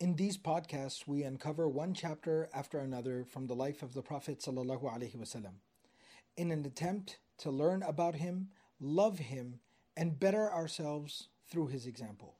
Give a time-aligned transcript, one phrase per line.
[0.00, 4.38] In these podcasts, we uncover one chapter after another from the life of the Prophet
[4.38, 5.44] ﷺ
[6.36, 9.58] in an attempt to learn about him, love him,
[9.96, 12.36] and better ourselves through his example.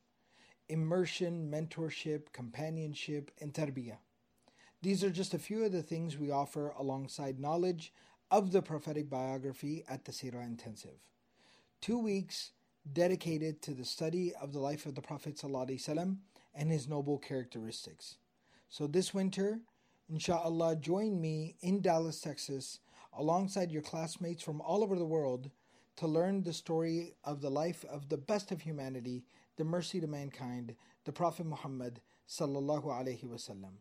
[0.69, 3.99] Immersion, mentorship, companionship, and tarbiyah.
[4.81, 7.93] These are just a few of the things we offer alongside knowledge
[8.31, 11.01] of the prophetic biography at the Sirah Intensive.
[11.81, 12.53] Two weeks
[12.93, 16.19] dedicated to the study of the life of the Prophet ﷺ
[16.56, 18.18] and his noble characteristics.
[18.70, 19.60] So this winter,
[20.10, 22.80] inshallah, join me in Dallas, Texas,
[23.18, 25.50] alongside your classmates from all over the world
[25.98, 29.24] to learn the story of the life of the best of humanity,
[29.58, 33.74] the mercy to mankind, the Prophet Muhammad sallallahu alaihi wasallam.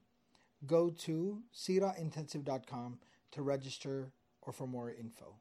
[0.67, 2.99] Go to sirahintensive.com
[3.33, 5.37] to register or for more info.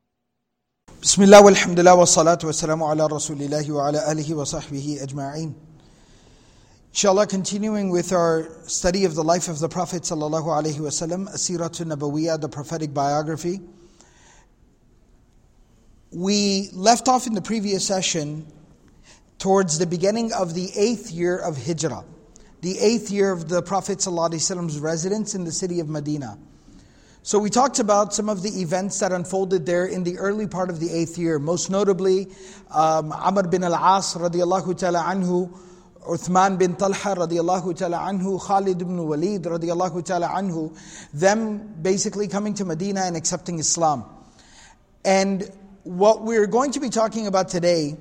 [1.01, 5.55] بسم الله والحمد لله والصلاة والسلام على رسول الله وعلى آله وصحبه أجمعين.
[6.96, 12.40] Inshallah, continuing with our study of the life of the Prophet sallallahu alaihi wasallam, Nabawiyah,
[12.40, 13.60] the prophetic biography.
[16.10, 18.46] We left off in the previous session
[19.37, 22.02] towards the beginning of the eighth year of Hijrah,
[22.62, 26.38] the eighth year of the Prophet ﷺ's residence in the city of Medina.
[27.23, 30.70] So we talked about some of the events that unfolded there in the early part
[30.70, 32.29] of the eighth year, most notably
[32.70, 35.54] um, Amr bin al-As radiallahu ta'ala anhu,
[36.07, 40.76] Uthman bin Talha radiallahu ta'ala anhu, Khalid ibn Walid radiallahu ta'ala anhu,
[41.13, 44.04] them basically coming to Medina and accepting Islam.
[45.04, 45.51] And
[45.82, 47.96] what we're going to be talking about today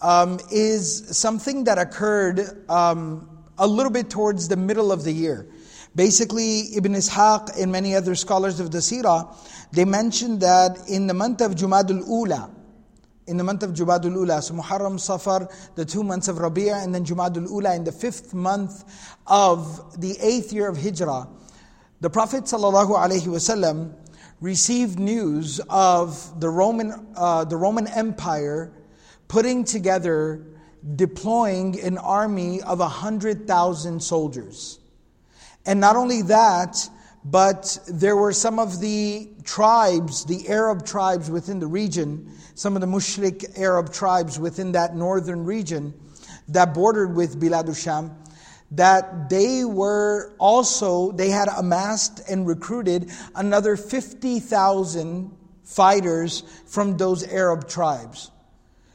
[0.00, 5.46] um, is something that occurred um, a little bit towards the middle of the year.
[5.94, 9.34] Basically, Ibn Ishaq and many other scholars of the Sirah,
[9.72, 12.50] they mentioned that in the month of Jumadul Ula,
[13.30, 16.92] in the month of Jumadul Ula, so Muharram, Safar, the two months of Rabi'ah, and
[16.92, 18.84] then Jumadul Ula in the fifth month
[19.28, 21.28] of the eighth year of Hijrah,
[22.00, 23.94] the Prophet ﷺ
[24.40, 28.72] received news of the Roman, uh, the Roman Empire
[29.28, 30.44] putting together,
[30.96, 34.80] deploying an army of 100,000 soldiers.
[35.64, 36.88] And not only that,
[37.24, 42.80] but there were some of the tribes, the Arab tribes within the region, some of
[42.80, 45.94] the Mushrik Arab tribes within that northern region
[46.48, 48.16] that bordered with Bilad Sham,
[48.72, 57.68] that they were also, they had amassed and recruited another 50,000 fighters from those Arab
[57.68, 58.30] tribes.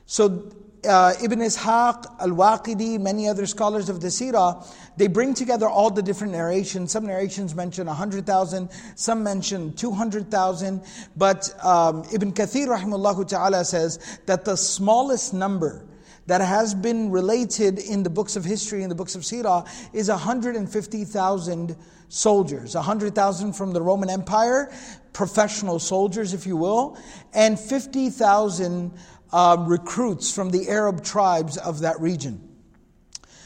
[0.05, 0.51] So
[0.87, 4.65] uh, Ibn Ishaq, Al-Waqidi, many other scholars of the Sirah,
[4.97, 6.91] they bring together all the different narrations.
[6.91, 10.81] Some narrations mention 100,000, some mention 200,000,
[11.15, 15.85] but um, Ibn Kathir rahimahullah ta'ala says that the smallest number
[16.27, 20.09] that has been related in the books of history, in the books of Sirah, is
[20.09, 21.75] 150,000
[22.09, 22.75] soldiers.
[22.75, 24.71] 100,000 from the Roman Empire,
[25.13, 26.97] professional soldiers, if you will,
[27.33, 28.91] and 50,000
[29.35, 32.41] um, recruits from the Arab tribes of that region.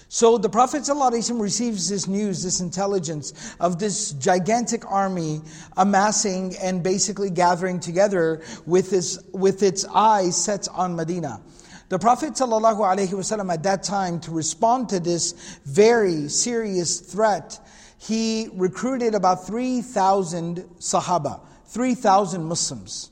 [0.08, 5.42] So the Prophet ﷺ receives this news, this intelligence of this gigantic army
[5.78, 11.42] amassing and basically gathering together with, this, with its eyes set on Medina.
[11.90, 17.60] The Prophet ﷺ at that time, to respond to this very serious threat,
[17.98, 23.10] he recruited about 3,000 Sahaba, 3,000 Muslims.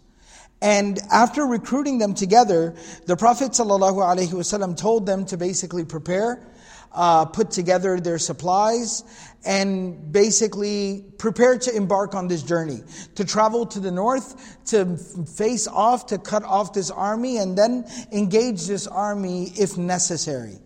[0.61, 2.75] And after recruiting them together,
[3.05, 6.47] the Prophet ﷺ told them to basically prepare,
[6.93, 9.03] uh, put together their supplies,
[9.45, 12.81] and basically prepare to embark on this journey,
[13.15, 17.85] to travel to the north, to face off, to cut off this army, and then
[18.11, 20.57] engage this army if necessary.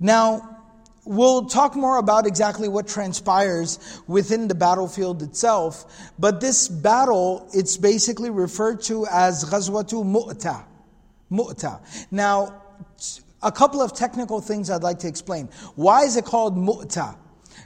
[0.00, 0.55] Now,
[1.06, 3.78] We'll talk more about exactly what transpires
[4.08, 10.64] within the battlefield itself, but this battle, it's basically referred to as Ghazwatu Mu'ta.
[11.30, 11.80] Mu'ta.
[12.10, 12.60] Now,
[13.40, 15.48] a couple of technical things I'd like to explain.
[15.76, 17.16] Why is it called Mu'ta?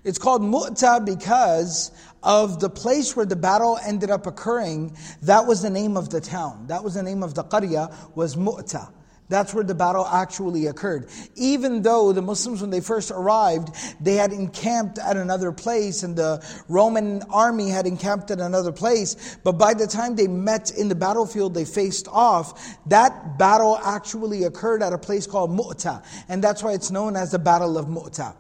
[0.05, 4.95] It's called Mu'ta because of the place where the battle ended up occurring.
[5.23, 6.67] That was the name of the town.
[6.67, 8.93] That was the name of the qarya, was Mu'ta.
[9.31, 11.09] That's where the battle actually occurred.
[11.37, 16.17] Even though the Muslims, when they first arrived, they had encamped at another place and
[16.17, 20.89] the Roman army had encamped at another place, but by the time they met in
[20.89, 26.03] the battlefield, they faced off, that battle actually occurred at a place called Mu'ta.
[26.29, 28.35] And that's why it's known as the Battle of Mu'ta.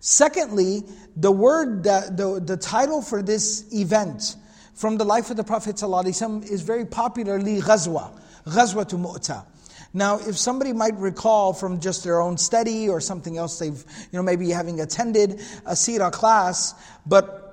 [0.00, 0.82] Secondly,
[1.16, 4.36] the word, the, the, the title for this event
[4.74, 8.12] from the life of the Prophet ﷺ is very popularly Ghazwa,
[8.44, 9.46] Ghazwatu Mu'ta.
[9.96, 14.18] Now, if somebody might recall from just their own study or something else they've, you
[14.18, 16.74] know, maybe having attended a Sira class,
[17.06, 17.44] but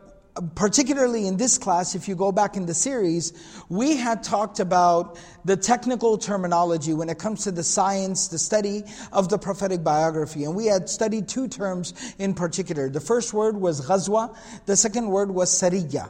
[0.55, 3.33] particularly in this class, if you go back in the series,
[3.69, 8.83] we had talked about the technical terminology when it comes to the science, the study
[9.11, 10.43] of the prophetic biography.
[10.43, 12.89] And we had studied two terms in particular.
[12.89, 14.35] The first word was ghazwa,
[14.65, 16.09] the second word was sariya.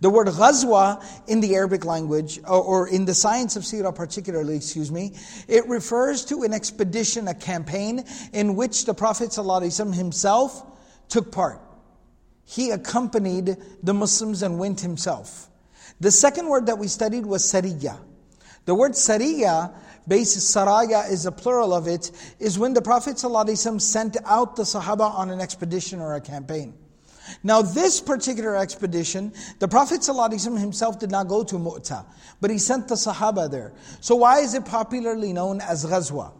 [0.00, 4.92] The word ghazwa in the Arabic language, or in the science of seerah particularly, excuse
[4.92, 5.14] me,
[5.48, 10.64] it refers to an expedition, a campaign in which the Prophet ﷺ himself
[11.08, 11.60] took part.
[12.44, 15.50] He accompanied the Muslims and went himself.
[16.00, 17.98] The second word that we studied was sariya.
[18.66, 19.74] The word sariya,
[20.06, 24.62] basis saraya is a plural of it, is when the Prophet ﷺ sent out the
[24.62, 26.74] Sahaba on an expedition or a campaign.
[27.42, 32.04] Now, this particular expedition, the Prophet ﷺ himself did not go to Mu'ta,
[32.40, 33.72] but he sent the Sahaba there.
[34.00, 36.32] So, why is it popularly known as Ghazwa?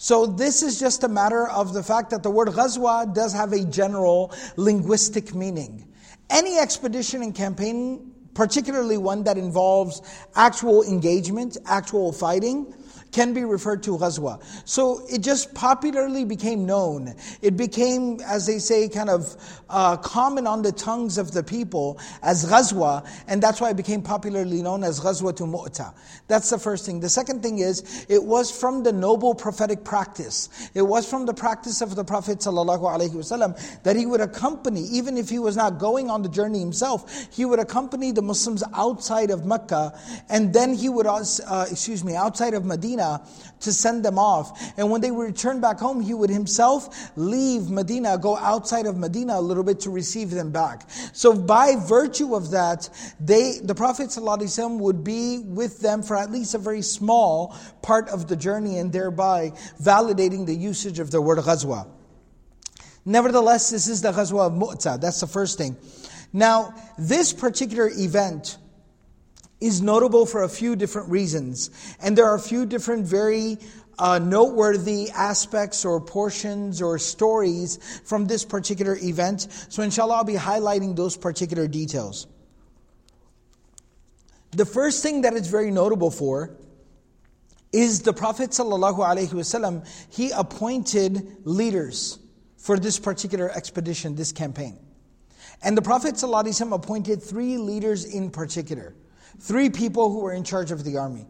[0.00, 3.52] So this is just a matter of the fact that the word ghazwa does have
[3.52, 5.88] a general linguistic meaning.
[6.30, 10.00] Any expedition and campaign, particularly one that involves
[10.36, 12.72] actual engagement, actual fighting,
[13.12, 14.42] can be referred to ghazwa.
[14.64, 17.14] So it just popularly became known.
[17.42, 19.36] It became, as they say, kind of
[19.70, 24.02] uh, common on the tongues of the people as ghazwa, and that's why it became
[24.02, 25.94] popularly known as ghazwatu Mu'ta.
[26.26, 27.00] That's the first thing.
[27.00, 30.48] The second thing is, it was from the noble prophetic practice.
[30.74, 35.28] It was from the practice of the Prophet ﷺ that he would accompany, even if
[35.28, 39.46] he was not going on the journey himself, he would accompany the Muslims outside of
[39.46, 43.22] Mecca, and then he would, uh, excuse me, outside of Medina, Medina
[43.60, 44.72] to send them off.
[44.76, 48.96] And when they would return back home, he would himself leave Medina, go outside of
[48.96, 50.88] Medina a little bit to receive them back.
[51.12, 52.88] So by virtue of that,
[53.20, 58.08] they, the Prophet ﷺ would be with them for at least a very small part
[58.08, 59.52] of the journey and thereby
[59.82, 61.86] validating the usage of the word ghazwa.
[63.04, 65.00] Nevertheless, this is the ghazwa of Mu'ta.
[65.00, 65.76] That's the first thing.
[66.32, 68.58] Now, this particular event
[69.60, 71.70] is notable for a few different reasons.
[72.00, 73.58] And there are a few different very
[73.98, 79.48] uh, noteworthy aspects or portions or stories from this particular event.
[79.68, 82.26] So, inshallah, I'll be highlighting those particular details.
[84.52, 86.56] The first thing that it's very notable for
[87.72, 92.18] is the Prophet ﷺ, he appointed leaders
[92.56, 94.78] for this particular expedition, this campaign.
[95.62, 98.94] And the Prophet ﷺ appointed three leaders in particular.
[99.40, 101.26] Three people who were in charge of the army.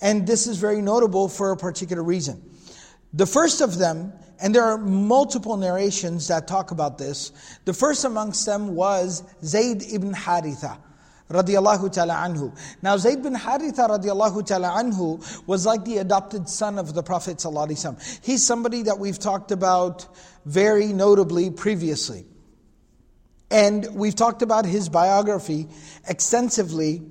[0.00, 2.42] And this is very notable for a particular reason.
[3.12, 7.32] The first of them, and there are multiple narrations that talk about this,
[7.64, 10.78] the first amongst them was Zayd ibn Haritha.
[11.30, 12.56] Radiallahu ta'ala anhu.
[12.80, 17.36] Now, Zayd bin Haritha radiallahu ta'ala anhu was like the adopted son of the Prophet.
[17.36, 18.24] ﷺ.
[18.24, 20.06] He's somebody that we've talked about
[20.46, 22.24] very notably previously.
[23.50, 25.68] And we've talked about his biography
[26.08, 27.02] extensively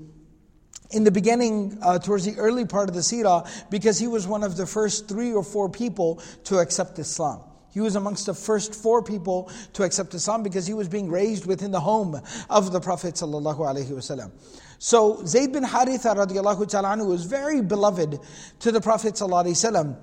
[0.92, 4.44] in the beginning, uh, towards the early part of the Sirah, because he was one
[4.44, 7.42] of the first three or four people to accept Islam.
[7.70, 11.46] He was amongst the first four people to accept Islam because he was being raised
[11.46, 12.20] within the home
[12.50, 14.32] of the Prophet sallallahu
[14.80, 18.20] So Zayd bin Haritha radiallahu ta'ala was very beloved
[18.62, 19.96] to the Prophet sallallahu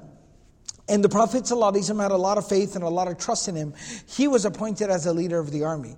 [0.88, 3.54] and the Prophet ﷺ had a lot of faith and a lot of trust in
[3.54, 3.72] him.
[4.06, 5.96] He was appointed as a leader of the army.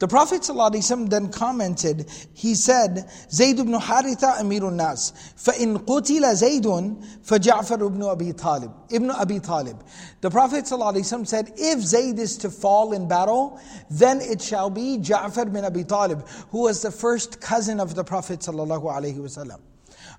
[0.00, 7.04] The Prophet ﷺ then commented, he said, Zayd ibn Haritha amirun nas, فَإِن قُتِلَ زَيْدٌ
[7.26, 8.72] فَجَعْفَرُ ibn Abi Talib.
[8.90, 9.84] Ibn Abi Talib.
[10.22, 13.60] The Prophet ﷺ said, if Zayd is to fall in battle,
[13.90, 18.02] then it shall be Ja'far bin Abi Talib, who was the first cousin of the
[18.02, 19.60] Prophet ﷺ.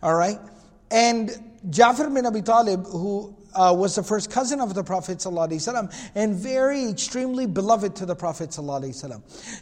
[0.04, 0.40] All right?
[0.92, 1.32] And
[1.72, 6.35] Ja'far bin Abi Talib, who uh, was the first cousin of the Prophet ﷺ and
[6.35, 9.21] very extremely beloved to the Prophet ﷺ.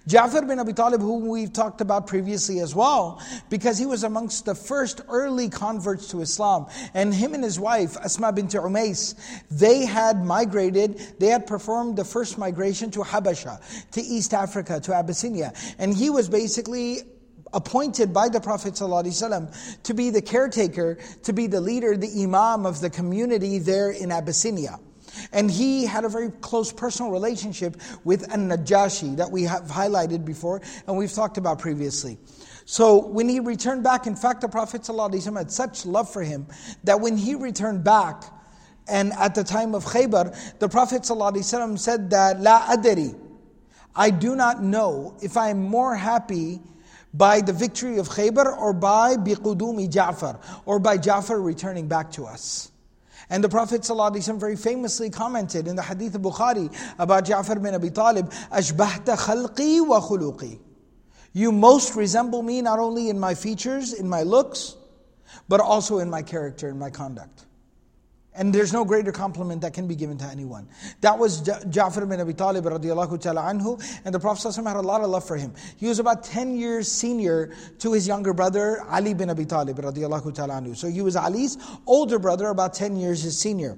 [0.08, 4.44] Ja'far bin Abi Talib, whom we've talked about previously as well, because he was amongst
[4.44, 6.66] the first early converts to Islam.
[6.92, 9.14] And him and his wife, Asma bint Umais,
[9.50, 13.60] they had migrated, they had performed the first migration to Habasha,
[13.92, 15.52] to East Africa, to Abyssinia.
[15.78, 17.00] And he was basically
[17.53, 22.65] appointed by the Prophet ﷺ to be the caretaker, to be the leader, the imam
[22.65, 24.79] of the community there in Abyssinia.
[25.33, 30.61] And he had a very close personal relationship with An-Najashi that we have highlighted before
[30.87, 32.19] and we've talked about previously.
[32.65, 36.45] So when he returned back, in fact, the Prophet ﷺ had such love for him
[36.83, 38.23] that when he returned back,
[38.87, 43.15] and at the time of Khaybar, the Prophet ﷺ said that, La adari,
[43.95, 46.61] I do not know if I am more happy
[47.14, 52.26] by the victory of Khaybar or by biqudumi Ja'far or by Ja'far returning back to
[52.26, 52.72] us.
[53.30, 57.74] And the Prophet ﷺ very famously commented in the Hadith of Bukhari about Ja'far bin
[57.74, 60.58] Abi Talib, Ashbahta khalqi wa khuluqi.
[61.32, 64.76] You most resemble me not only in my features, in my looks,
[65.48, 67.46] but also in my character, in my conduct.
[68.35, 70.69] And there's no greater compliment that can be given to anyone.
[71.01, 74.81] That was Ja'far bin Abi Talib radiallahu ta'ala anhu, and the Prophet ﷺ had a
[74.81, 75.53] lot of love for him.
[75.77, 80.33] He was about 10 years senior to his younger brother, Ali bin Abi Talib radiallahu
[80.33, 80.77] ta'ala anhu.
[80.77, 83.77] So he was Ali's older brother, about 10 years his senior.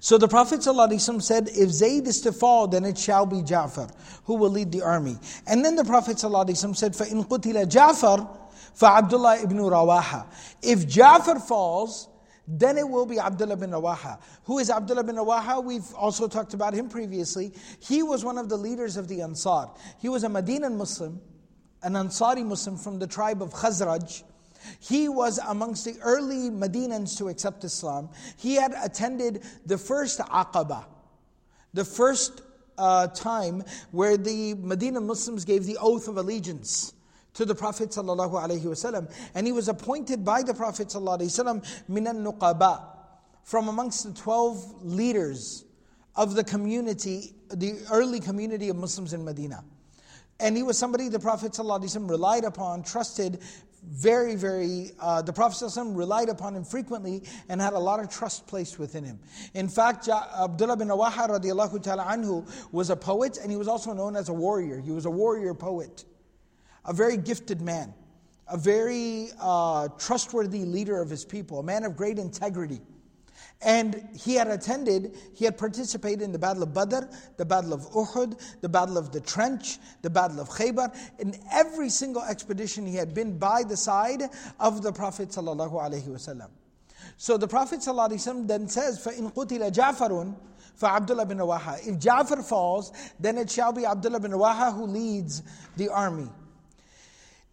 [0.00, 3.94] So the Prophet ﷺ said, if Zayd is to fall, then it shall be Ja'far,
[4.24, 5.18] who will lead the army.
[5.46, 8.38] And then the Prophet ﷺ said, فَإِن قُتِلَ جَعْفَرْ
[8.78, 10.26] فَعَبْدُ ibn Rawaha.
[10.62, 12.08] If Ja'far falls,
[12.47, 14.19] then it will be Abdullah bin Rawaha.
[14.43, 15.63] Who is Abdullah bin Rawaha?
[15.63, 17.51] We've also talked about him previously.
[17.79, 19.71] He was one of the leaders of the Ansar.
[19.99, 21.21] He was a Medinan Muslim,
[21.81, 24.23] an Ansari Muslim from the tribe of Khazraj.
[24.79, 28.09] He was amongst the early Medinans to accept Islam.
[28.37, 30.85] He had attended the first Aqaba,
[31.73, 32.41] the first
[32.77, 36.94] uh, time where the Medina Muslims gave the oath of allegiance
[37.34, 39.12] to the Prophet ﷺ.
[39.34, 42.82] And he was appointed by the Prophet ﷺ, minan nuqaba,
[43.44, 45.64] from amongst the 12 leaders
[46.16, 49.64] of the community, the early community of Muslims in Medina.
[50.38, 53.40] And he was somebody the Prophet ﷺ relied upon, trusted,
[53.82, 58.10] very, very, uh, the Prophet ﷺ relied upon him frequently and had a lot of
[58.10, 59.18] trust placed within him.
[59.54, 63.92] In fact, Abdullah bin Rawaha radiallahu ta'ala anhu was a poet and he was also
[63.92, 64.80] known as a warrior.
[64.80, 66.04] He was a warrior poet
[66.84, 67.94] a very gifted man,
[68.48, 72.80] a very uh, trustworthy leader of his people, a man of great integrity.
[73.62, 77.00] And he had attended, he had participated in the Battle of Badr,
[77.36, 80.94] the Battle of Uhud, the Battle of the Trench, the Battle of Khaybar.
[81.18, 84.22] In every single expedition, he had been by the side
[84.58, 85.32] of the Prophet.
[85.32, 90.34] So the Prophet ﷺ then says, فَإِن قُتِلَ جَعْفَرٌ
[90.80, 91.86] فَعَبْدُلَّهُ bin Rawaha.
[91.86, 95.42] If Ja'far falls, then it shall be Abdullah bin Rawaha who leads
[95.76, 96.30] the army.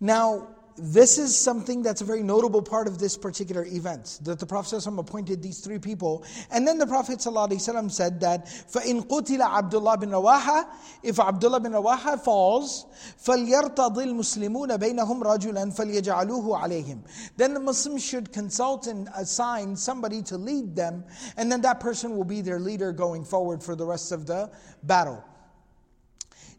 [0.01, 4.45] Now, this is something that's a very notable part of this particular event that the
[4.45, 6.23] Prophet ﷺ appointed these three people.
[6.51, 10.67] And then the Prophet ﷺ said that, فَإِن قُتِلَ عَبْدُ اللَّهِ بِن رَوَاحَ
[11.01, 12.85] If Abdullah bin Rawaha falls,
[13.25, 17.01] فَلْيَرْتَضِ الْمُسْلِمُونَ بَيْنَهُمْ رَجُلًا فَلْيَجْعَلُوهُ عَلَيْهِمْ
[17.37, 21.05] Then the Muslims should consult and assign somebody to lead them,
[21.37, 24.51] and then that person will be their leader going forward for the rest of the
[24.83, 25.23] battle.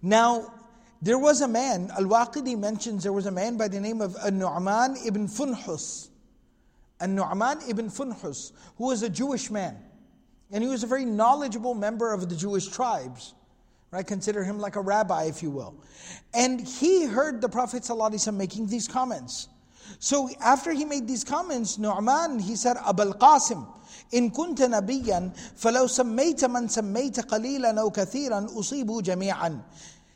[0.03, 0.53] Now,
[1.03, 4.17] there was a man, Al Waqidi mentions there was a man by the name of
[4.33, 6.09] Nu'man ibn Funhus.
[7.01, 9.77] Nu'man ibn Funhus, who was a Jewish man.
[10.51, 13.35] And he was a very knowledgeable member of the Jewish tribes.
[13.91, 14.07] Right?
[14.07, 15.83] Consider him like a rabbi, if you will.
[16.35, 19.49] And he heard the Prophet ﷺ making these comments.
[20.01, 23.67] So after he made these comments, Nu'man, he said, Abul Qasim,
[24.15, 29.61] إن كنت نبيا فلو سميت من سميت قليلا أو كثيرا أصيبوا جميعا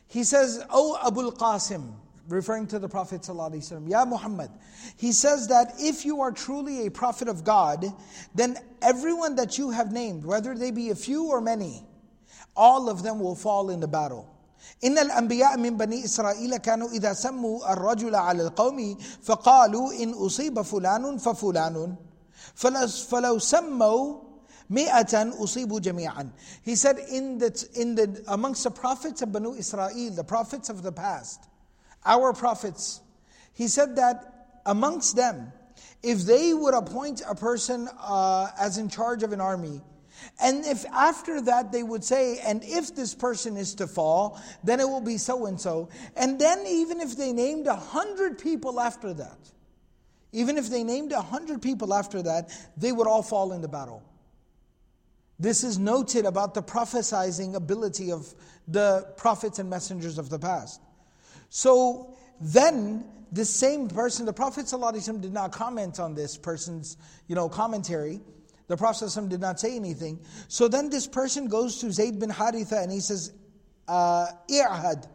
[0.07, 1.93] he says, O Abul Qasim,
[2.27, 4.51] referring to the Prophet ﷺ, Ya Muhammad,
[4.97, 7.85] he says that if you are truly a prophet of God,
[8.35, 11.83] then everyone that you have named, whether they be a few or many,
[12.55, 14.29] all of them will fall in the battle.
[14.83, 21.17] إن الأنبياء من بني إسرائيل كانوا إذا سموا الرجل على القوم فقالوا إن أصيب فلان
[21.17, 21.95] ففلان
[23.09, 24.15] فلو سموا
[24.68, 26.30] Mi'atan usibu jami'an.
[26.62, 30.82] He said, in the, in the, amongst the prophets of Banu Israel, the prophets of
[30.82, 31.44] the past,
[32.04, 33.00] our prophets,
[33.54, 35.52] he said that amongst them,
[36.02, 39.80] if they would appoint a person uh, as in charge of an army,
[40.40, 44.80] and if after that they would say, and if this person is to fall, then
[44.80, 45.88] it will be so and so.
[46.16, 49.38] And then even if they named a hundred people after that,
[50.32, 53.68] even if they named a hundred people after that, they would all fall in the
[53.68, 54.02] battle.
[55.39, 58.33] This is noted about the prophesizing ability of
[58.67, 60.79] the prophets and messengers of the past.
[61.49, 67.35] So then, the same person, the Prophet ﷺ did not comment on this person's you
[67.35, 68.21] know, commentary.
[68.67, 70.19] The Prophet ﷺ did not say anything.
[70.47, 73.33] So then this person goes to Zayd bin Haritha and he says,
[73.87, 75.07] uh, "I'had,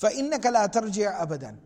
[0.00, 1.56] فَإِنَّكَ لَا تَرْجِعَ أَبَدًا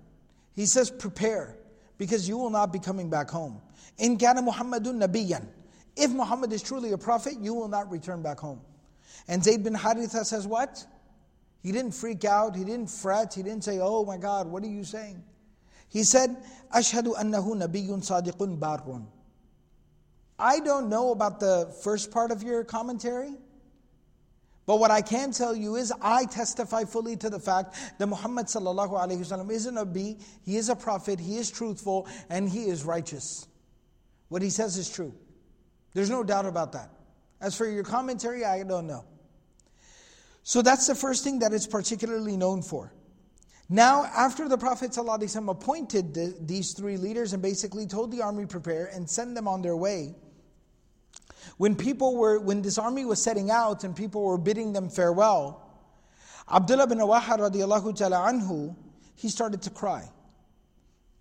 [0.55, 1.57] He says, prepare,
[1.99, 3.61] because you will not be coming back home.
[4.01, 5.47] إِن كَانَ مُحَمَّدٌ نَبِيًّا
[5.98, 8.62] if Muhammad is truly a prophet, you will not return back home.
[9.28, 10.86] And Zayd bin Haritha says, What?
[11.64, 14.68] He didn't freak out, he didn't fret, he didn't say, Oh my God, what are
[14.68, 15.24] you saying?
[15.90, 16.36] He said,
[16.74, 19.06] Ashhadu annahu nabiyyun sadiqun barrun.
[20.40, 23.34] I don't know about the first part of your commentary,
[24.68, 28.48] but what I can tell you is I testify fully to the fact that Muhammad
[28.48, 32.66] sallallahu alaihi wasallam is a nabi, he is a prophet, he is truthful, and he
[32.66, 33.48] is righteous.
[34.28, 35.14] What he says is true.
[35.98, 36.92] There's no doubt about that.
[37.42, 39.04] As for your commentary, I don't know.
[40.44, 42.94] So that's the first thing that it's particularly known for.
[43.68, 48.46] Now, after the Prophet ﷺ appointed the, these three leaders and basically told the army
[48.46, 50.14] prepare and send them on their way,
[51.58, 55.68] when people were, when this army was setting out and people were bidding them farewell,
[56.48, 58.76] Abdullah bin Rawaha radiallahu ta'ala anhu,
[59.16, 60.08] he started to cry.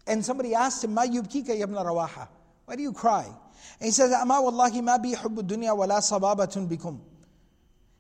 [0.06, 2.28] And somebody asked him, Ma yubkika ibn Rawaha?
[2.66, 3.35] Why do you cry?
[3.79, 7.00] And he says, Ama wallahi ma bi hubbu dunya wala sababatun bikum.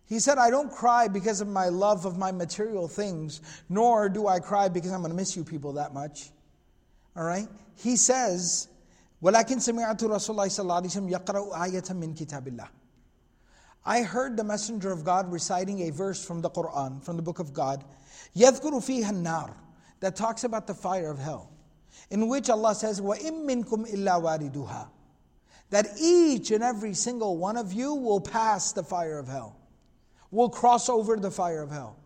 [0.05, 4.27] He said, I don't cry because of my love of my material things, nor do
[4.27, 6.31] I cry because I'm going to miss you people that much.
[7.15, 7.47] All right?
[7.75, 8.67] He says,
[9.23, 12.67] ولكن سمعت رسول الله صلى الله عليه وسلم يقرأ آية من كتاب الله.
[13.85, 17.39] I heard the messenger of God reciting a verse from the Quran, from the book
[17.39, 17.83] of God,
[18.35, 19.53] يذكر فيها النار,
[20.01, 21.49] that talks about the fire of hell,
[22.09, 24.87] in which Allah says, وَإِن مِّنكُمْ إِلَّا وَارِدُهَا
[25.69, 29.61] That each and every single one of you will pass the fire of hell
[30.31, 31.97] will cross over the fire of hell.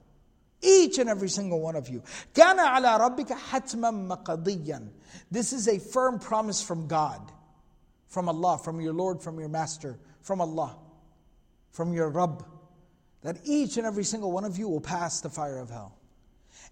[0.62, 2.02] Each and every single one of you.
[2.34, 4.90] كَانَ عَلَى رَبِّكَ حَتْمًا مَقَضِيًّا
[5.30, 7.32] This is a firm promise from God,
[8.08, 10.76] from Allah, from your Lord, from your Master, from Allah,
[11.72, 12.46] from your Rabb,
[13.22, 15.98] that each and every single one of you will pass the fire of hell.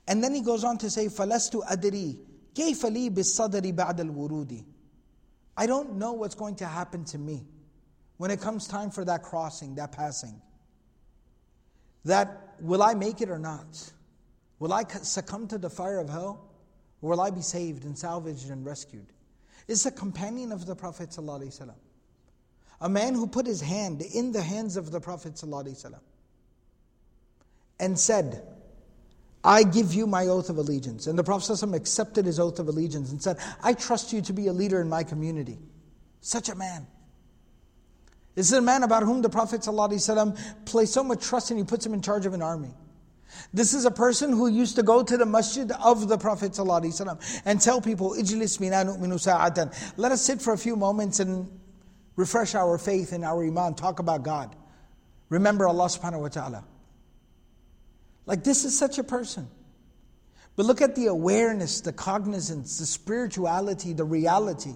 [0.08, 2.18] And then he goes on to say, فَلَسْتُ أَدْرِي
[2.56, 4.66] كَيْفَ لِي بِالصَّدْرِ بَعْدَ الْوُرُودِ
[5.59, 7.45] I don't know what's going to happen to me
[8.17, 10.41] when it comes time for that crossing, that passing
[12.05, 13.93] that will I make it or not?
[14.61, 16.49] Will I succumb to the fire of hell?
[17.03, 19.07] Or will I be saved and salvaged and rescued?
[19.67, 21.75] It's a companion of the Prophet ﷺ.
[22.81, 25.99] A man who put his hand in the hands of the Prophet ﷺ
[27.81, 28.43] and said,
[29.48, 31.08] I give you my oath of allegiance.
[31.08, 34.34] And the Prophet ﷺ accepted his oath of allegiance and said, I trust you to
[34.34, 35.60] be a leader in my community.
[36.22, 36.88] Such a man.
[38.36, 41.66] This is a man about whom the Prophet ﷺ placed so much trust and he
[41.66, 42.74] puts him in charge of an army.
[43.54, 47.42] This is a person who used to go to the masjid of the Prophet ﷺ
[47.46, 49.72] and tell people, Ijlis mina nu'minu sa'atan.
[49.98, 51.50] Let us sit for a few moments and
[52.16, 54.56] refresh our faith and our iman, talk about God.
[55.30, 56.64] Remember Allah subhanahu wa ta'ala.
[58.28, 59.48] Like this is such a person.
[60.56, 64.76] But look at the awareness, the cognizance, the spirituality, the reality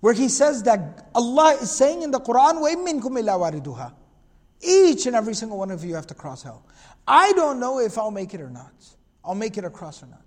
[0.00, 3.92] where he says that Allah is saying in the Quran, وَإِمِّنْكُمْ إِلَّا وَارِدُهَا
[4.62, 6.66] Each and every single one of you have to cross hell.
[7.06, 8.72] I don't know if I'll make it or not.
[9.24, 10.22] I'll make it across or not.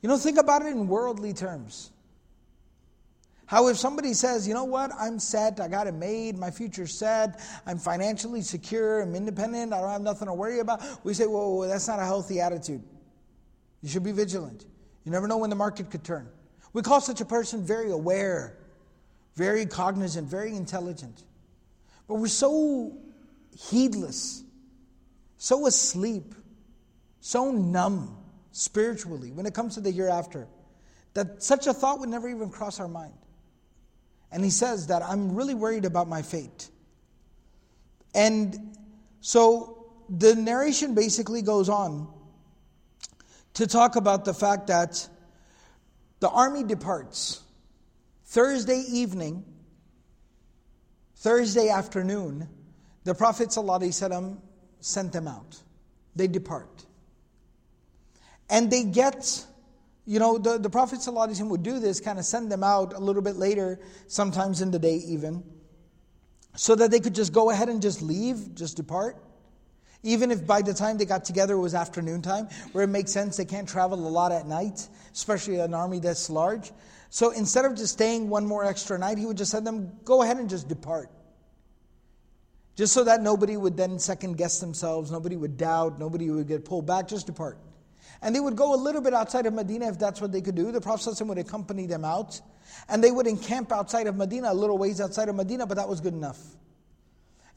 [0.00, 1.90] You know, think about it in worldly terms.
[3.49, 6.95] How if somebody says, you know what, I'm set, I got it made, my future's
[6.95, 11.25] set, I'm financially secure, I'm independent, I don't have nothing to worry about, we say,
[11.25, 12.83] whoa, whoa that's not a healthy attitude.
[13.81, 14.67] You should be vigilant.
[15.03, 16.29] You never know when the market could turn.
[16.73, 18.55] We call such a person very aware,
[19.33, 21.23] very cognizant, very intelligent.
[22.07, 22.95] But we're so
[23.57, 24.43] heedless,
[25.39, 26.35] so asleep,
[27.19, 28.15] so numb
[28.51, 30.47] spiritually when it comes to the hereafter
[31.15, 33.13] that such a thought would never even cross our mind.
[34.31, 36.69] And he says that I'm really worried about my fate.
[38.13, 38.77] And
[39.21, 42.07] so the narration basically goes on
[43.55, 45.07] to talk about the fact that
[46.19, 47.41] the army departs.
[48.25, 49.43] Thursday evening,
[51.15, 52.47] Thursday afternoon,
[53.03, 54.37] the Prophet ﷺ
[54.79, 55.57] sent them out.
[56.15, 56.85] They depart.
[58.49, 59.45] And they get,
[60.09, 62.99] you know, the, the Prophet ﷺ would do this, kind of send them out a
[62.99, 65.43] little bit later, sometimes in the day even,
[66.55, 69.23] so that they could just go ahead and just leave, just depart.
[70.01, 73.11] Even if by the time they got together it was afternoon time, where it makes
[73.11, 76.71] sense they can't travel a lot at night, especially an army that's large.
[77.11, 80.23] So instead of just staying one more extra night, he would just send them, go
[80.23, 81.11] ahead and just depart.
[82.75, 86.65] Just so that nobody would then second guess themselves, nobody would doubt, nobody would get
[86.65, 87.59] pulled back, just depart.
[88.21, 90.55] And they would go a little bit outside of Medina if that's what they could
[90.55, 90.71] do.
[90.71, 92.39] The Prophet would accompany them out.
[92.87, 95.87] And they would encamp outside of Medina, a little ways outside of Medina, but that
[95.87, 96.39] was good enough.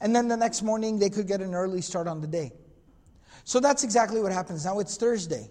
[0.01, 2.53] And then the next morning, they could get an early start on the day.
[3.45, 4.65] So that's exactly what happens.
[4.65, 5.49] Now it's Thursday.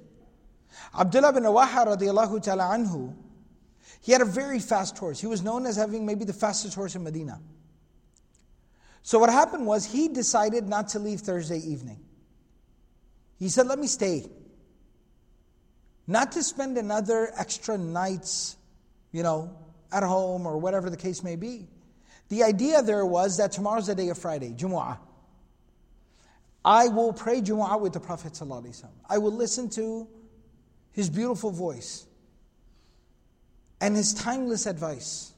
[0.97, 3.13] Abdullah bin Rawaha radiallahu ta'ala anhu,
[4.01, 5.19] he had a very fast horse.
[5.19, 7.39] He was known as having maybe the fastest horse in Medina.
[9.03, 11.99] So what happened was he decided not to leave Thursday evening.
[13.37, 14.25] He said, Let me stay.
[16.07, 18.57] Not to spend another extra nights,
[19.11, 19.55] you know,
[19.91, 21.67] at home or whatever the case may be.
[22.29, 24.97] The idea there was that tomorrow's the day of Friday, Jumu'ah.
[26.63, 28.39] I will pray Jumu'ah with the Prophet.
[29.09, 30.07] I will listen to
[30.91, 32.05] his beautiful voice
[33.79, 35.33] and his timeless advice.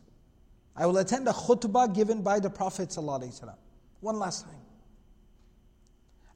[0.76, 3.56] I will attend a khutbah given by the Prophet ﷺ.
[4.02, 4.56] One last time.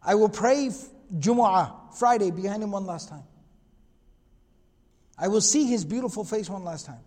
[0.01, 0.69] I will pray
[1.17, 3.23] Jumu'ah, Friday, behind him one last time.
[5.18, 7.00] I will see his beautiful face one last time.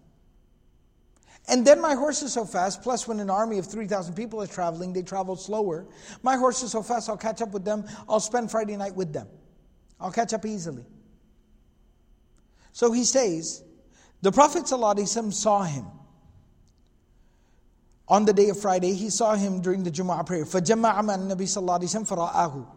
[1.48, 4.50] And then my horse is so fast, plus when an army of 3,000 people is
[4.50, 5.86] traveling, they travel slower.
[6.24, 7.86] My horse is so fast, I'll catch up with them.
[8.10, 9.28] I'll spend Friday night with them.
[10.00, 10.84] I'll catch up easily.
[12.72, 13.63] So he says,
[14.22, 15.86] the Prophet ﷺ saw him.
[18.08, 20.46] On the day of Friday, he saw him during the Jumu'ah prayer.
[20.46, 22.68] فَجَمَّعَ مَعَ النَّبِي صلى الله عليه وسلم فرآه.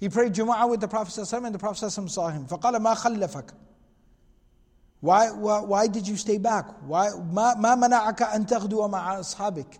[0.00, 2.46] He prayed Jumu'ah with the Prophet ﷺ and the Prophet ﷺ saw him.
[2.46, 3.50] فَقَالَ مَا خَلَّفَكَ
[5.00, 6.66] why, why, why did you stay back?
[6.86, 9.78] Why, ما, ما منعك أن تغدو مع أصحابك?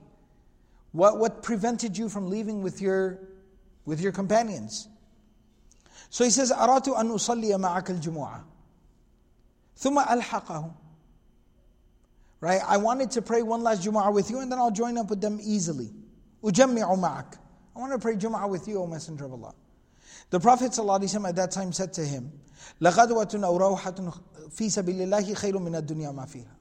[0.92, 3.18] What, what prevented you from leaving with your,
[3.84, 4.88] with your companions?
[6.10, 8.44] So he says, أردت أن أصلي معك الجمعة
[9.76, 10.72] ثم ألحقهم
[12.40, 12.60] Right?
[12.62, 15.22] I wanted to pray one last Jumu'ah with you and then I'll join up with
[15.22, 15.90] them easily.
[16.44, 17.38] أجمع معك.
[17.74, 19.54] I want to pray Jumu'ah with you, O Messenger of Allah.
[20.28, 22.30] The Prophet ﷺ at that time said to him,
[22.80, 23.94] لغدوة أو روحة
[24.50, 26.56] في سبيل الله خير من الدنيا ما فيها.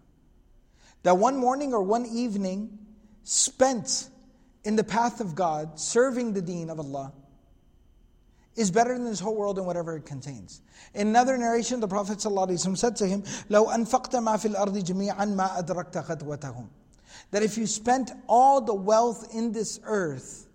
[1.04, 2.78] That one morning or one evening
[3.24, 4.10] spent
[4.64, 7.12] in the path of God, serving the deen of Allah,
[8.56, 10.62] is better than this whole world and whatever it contains.
[10.94, 15.26] In another narration, the Prophet ﷺ said to him, لو أنفقت ما في الأرض جميعا
[15.26, 16.68] ما أدركت غدوتهم.
[17.32, 20.48] That if you spent all the wealth in this earth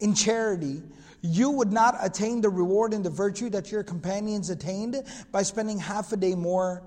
[0.00, 0.82] in charity,
[1.21, 5.01] you would not attain the reward and the virtue that your companions attained
[5.31, 6.83] by spending half a day more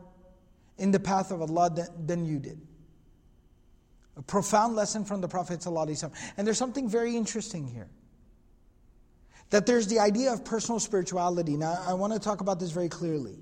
[0.79, 1.71] in the path of Allah
[2.07, 2.61] than, you did.
[4.16, 5.64] A profound lesson from the Prophet.
[5.66, 7.88] And there's something very interesting here.
[9.51, 11.57] That there's the idea of personal spirituality.
[11.57, 13.38] Now, I want to talk about this very clearly.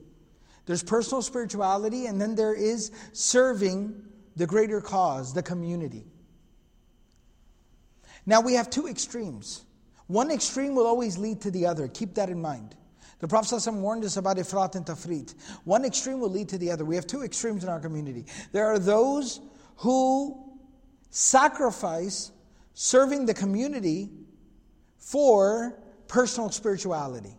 [0.67, 4.03] There's personal spirituality, and then there is serving
[4.37, 6.07] the greater cause, the community.
[8.25, 9.65] Now, we have two extremes.
[10.09, 11.87] One extreme will always lead to the other.
[11.87, 12.75] Keep that in mind.
[13.21, 15.35] The Prophet ﷺ warned us about ifrat and tafrit.
[15.65, 16.85] One extreme will lead to the other.
[16.85, 18.27] We have two extremes in our community.
[18.53, 19.41] There are those
[19.77, 20.57] who
[21.11, 22.31] sacrifice
[22.75, 24.11] serving the community
[24.99, 27.38] for personal spirituality.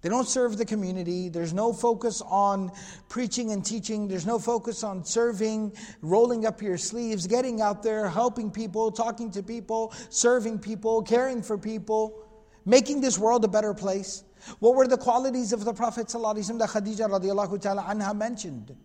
[0.00, 1.28] They don't serve the community.
[1.28, 2.70] There's no focus on
[3.08, 4.06] preaching and teaching.
[4.06, 9.30] There's no focus on serving, rolling up your sleeves, getting out there, helping people, talking
[9.32, 12.24] to people, serving people, caring for people,
[12.64, 14.22] making this world a better place.
[14.60, 18.76] What were the qualities of the Prophet ﷺ that Khadija radiallahu ta'ala anha mentioned?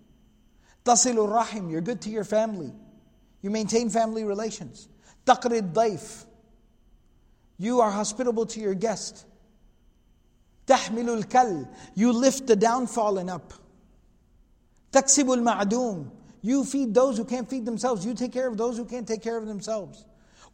[0.83, 2.73] Tasilur rahim, you're good to your family.
[3.43, 4.89] You maintain family relations.
[5.27, 6.25] Taqrid daif,
[7.59, 9.25] you are hospitable to your guest.
[10.66, 13.52] تحمل الكل you lift the downtrodden up
[14.92, 16.10] تكسب المعدوم
[16.42, 19.22] you feed those who can't feed themselves you take care of those who can't take
[19.22, 20.04] care of themselves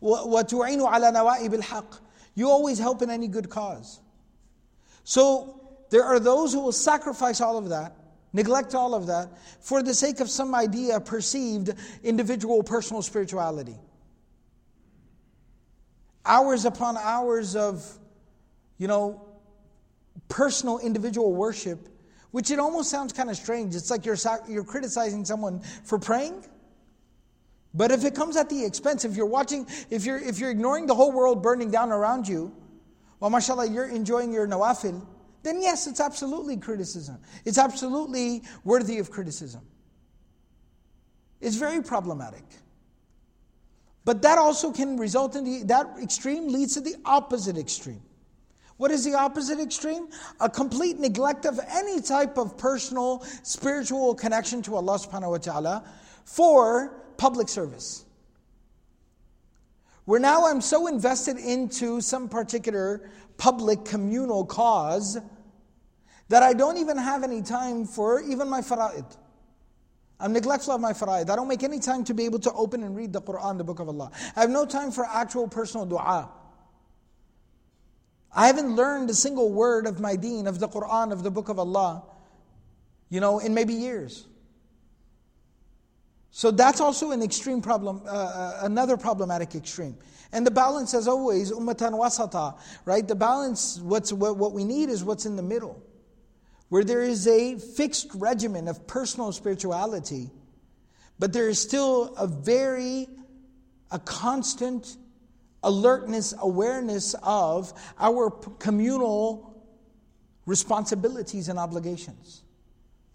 [0.03, 2.01] وتعين على نوائب الحق
[2.35, 4.01] you always help in any good cause
[5.05, 7.97] so there are those who will sacrifice all of that
[8.33, 9.29] neglect all of that
[9.61, 13.77] for the sake of some idea perceived individual personal spirituality
[16.25, 17.99] hours upon hours of
[18.79, 19.21] you know
[20.30, 21.90] personal individual worship,
[22.32, 23.76] which it almost sounds kind of strange.
[23.76, 26.46] It's like you're, you're criticizing someone for praying.
[27.74, 30.86] But if it comes at the expense, if you're watching, if you're, if you're ignoring
[30.88, 32.56] the whole world burning down around you,
[33.20, 35.06] well, mashallah, you're enjoying your nawafil,
[35.44, 37.18] then yes, it's absolutely criticism.
[37.46, 39.62] It's absolutely worthy of criticism.
[41.42, 42.44] It's very problematic.
[44.04, 48.02] But that also can result in the, that extreme leads to the opposite extreme.
[48.80, 50.08] What is the opposite extreme?
[50.40, 55.84] A complete neglect of any type of personal, spiritual connection to Allah subhanahu wa ta'ala
[56.24, 58.06] for public service.
[60.06, 65.18] Where now I'm so invested into some particular public communal cause
[66.30, 69.18] that I don't even have any time for even my fara'id.
[70.22, 71.30] I'm neglectful of my fara'id.
[71.30, 73.66] I don't make any time to be able to open and read the Quran, the
[73.66, 74.10] book of Allah.
[74.38, 76.30] I have no time for actual personal dua.
[78.32, 81.50] I haven't learned a single word of my deen, of the Quran, of the book
[81.50, 82.04] of Allah,
[83.10, 84.28] you know, in maybe years.
[86.32, 89.98] So that's also an extreme problem, uh, uh, another problematic extreme.
[90.32, 93.08] And the balance, as always, ummatan wasata, right?
[93.08, 95.82] The balance, what's, what, what we need is what's in the middle,
[96.70, 100.30] where there is a fixed regimen of personal spirituality,
[101.18, 103.10] but there is still a very,
[103.90, 104.98] a constant,
[105.64, 109.50] alertness, awareness of our communal
[110.46, 112.44] responsibilities and obligations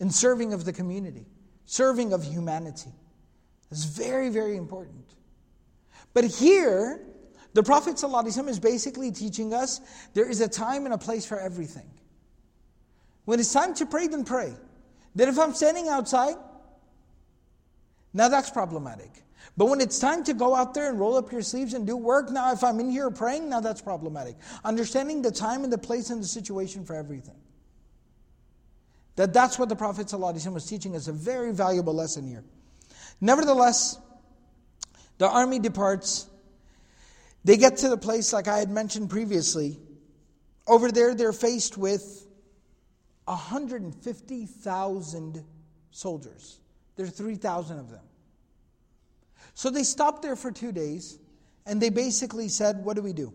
[0.01, 1.27] in serving of the community,
[1.67, 2.93] serving of humanity.
[3.71, 5.15] It's very, very important.
[6.13, 7.05] But here,
[7.55, 9.81] the Prophet ﷺ is basically teaching us
[10.13, 11.91] there is a time and a place for everything.
[13.25, 14.53] When it's time to pray, then pray.
[15.15, 16.37] Then if I'm standing outside,
[18.13, 19.24] now that's problematic.
[19.57, 21.97] But when it's time to go out there and roll up your sleeves and do
[21.97, 24.35] work, now if I'm in here praying, now that's problematic.
[24.64, 27.37] Understanding the time and the place and the situation for everything.
[29.17, 32.43] That that's what the Prophet ﷺ was teaching us, a very valuable lesson here.
[33.21, 33.97] Nevertheless,
[35.19, 36.29] the army departs.
[37.45, 39.79] They get to the place, like I had mentioned previously.
[40.67, 42.27] Over there, they're faced with
[43.27, 45.45] 150,000
[45.93, 46.59] soldiers.
[46.97, 48.04] There are 3,000 of them.
[49.55, 51.19] So they stopped there for two days
[51.64, 53.33] and they basically said, What do we do?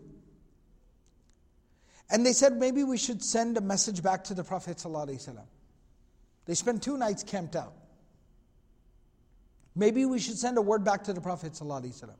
[2.10, 4.76] And they said, Maybe we should send a message back to the Prophet.
[4.76, 5.38] ﷺ.
[6.46, 7.74] They spent two nights camped out.
[9.74, 12.10] Maybe we should send a word back to the Prophet ﷺ,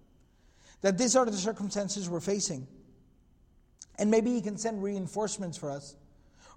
[0.83, 2.67] that these are the circumstances we're facing.
[3.99, 5.95] And maybe he can send reinforcements for us.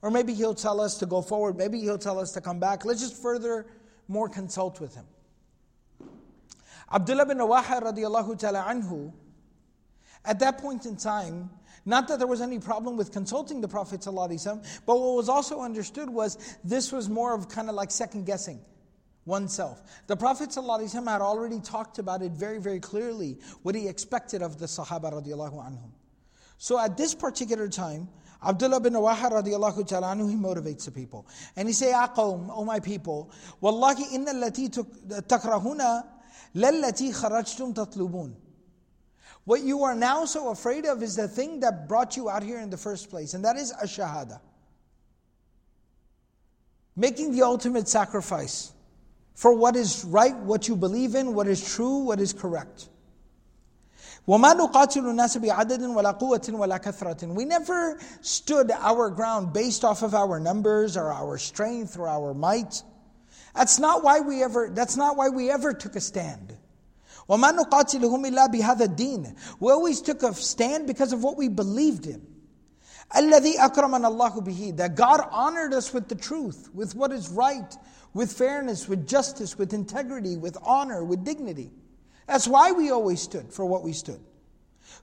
[0.01, 1.58] Or maybe he'll tell us to go forward.
[1.58, 2.86] Maybe he'll tell us to come back.
[2.86, 3.65] Let's just further
[4.08, 5.06] more consult with him.
[6.93, 9.12] Abdullah bin Rawaha radiallahu ta'ala anhu,
[10.23, 11.49] at that point in time,
[11.86, 14.19] not that there was any problem with consulting the Prophet but
[14.86, 18.62] what was also understood was this was more of kind of like second guessing
[19.25, 19.82] oneself.
[20.08, 24.65] The Prophet had already talked about it very, very clearly, what he expected of the
[24.65, 25.91] Sahaba radiallahu anhum.
[26.58, 28.08] So at this particular time,
[28.45, 31.27] Abdullah bin Rawaha radiallahu ta'ala anhu, he motivates the people.
[31.56, 34.69] And he say, Ya qawm, O my people, Wallahi inna allati
[35.27, 36.06] takrahuna
[36.54, 38.35] lallati kharajtum tatlubun.
[39.44, 42.59] What you are now so afraid of is the thing that brought you out here
[42.59, 44.40] in the first place, and that is a shahada.
[46.94, 48.72] Making the ultimate sacrifice
[49.35, 52.88] for what is right, what you believe in, what is true, what is correct.
[54.28, 60.02] وَمَا نُقَاتِلُ النَّاسَ بِعَدَدٍ وَلَا قُوَّةٍ وَلَا كَثْرَةٍ We never stood our ground based off
[60.02, 62.83] of our numbers or our strength or our might.
[63.54, 66.54] That's not why we ever, that's not why we ever took a stand.
[67.28, 72.07] وَمَا نُقَاتِلُهُمْ إِلَّا بِهَذَا الدِّينِ We always took a stand because of what we believed
[72.07, 72.26] in.
[73.14, 77.76] الَّذِي أَكْرَمَنَ اللَّهُ بِهِ That God honored us with the truth, with what is right,
[78.14, 81.70] with fairness, with justice, with integrity, with honor, with dignity.
[82.26, 84.20] That's why we always stood for what we stood.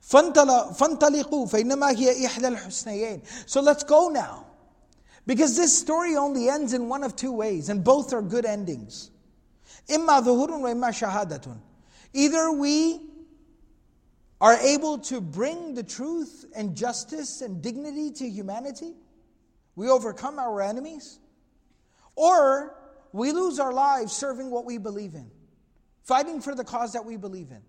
[0.02, 4.46] فَانْطَلِقُوا فَإِنَّمَا هِيَ إِحْدَى الْحُسْنَيَيْنِ So let's go now.
[5.31, 9.11] Because this story only ends in one of two ways, and both are good endings.
[12.13, 12.99] Either we
[14.41, 18.93] are able to bring the truth and justice and dignity to humanity,
[19.77, 21.17] we overcome our enemies,
[22.17, 22.75] or
[23.13, 25.31] we lose our lives serving what we believe in,
[26.03, 27.61] fighting for the cause that we believe in.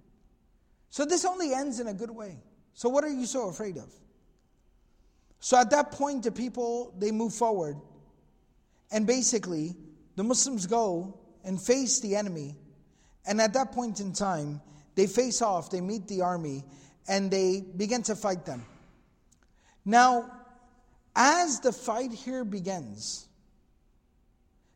[0.90, 2.40] So this only ends in a good way.
[2.74, 3.94] So what are you so afraid of?
[5.42, 7.76] So at that point, the people they move forward,
[8.92, 9.74] and basically
[10.14, 12.54] the Muslims go and face the enemy
[13.26, 14.60] and at that point in time,
[14.94, 16.64] they face off, they meet the army,
[17.08, 18.64] and they begin to fight them.
[19.84, 20.30] Now,
[21.14, 23.26] as the fight here begins,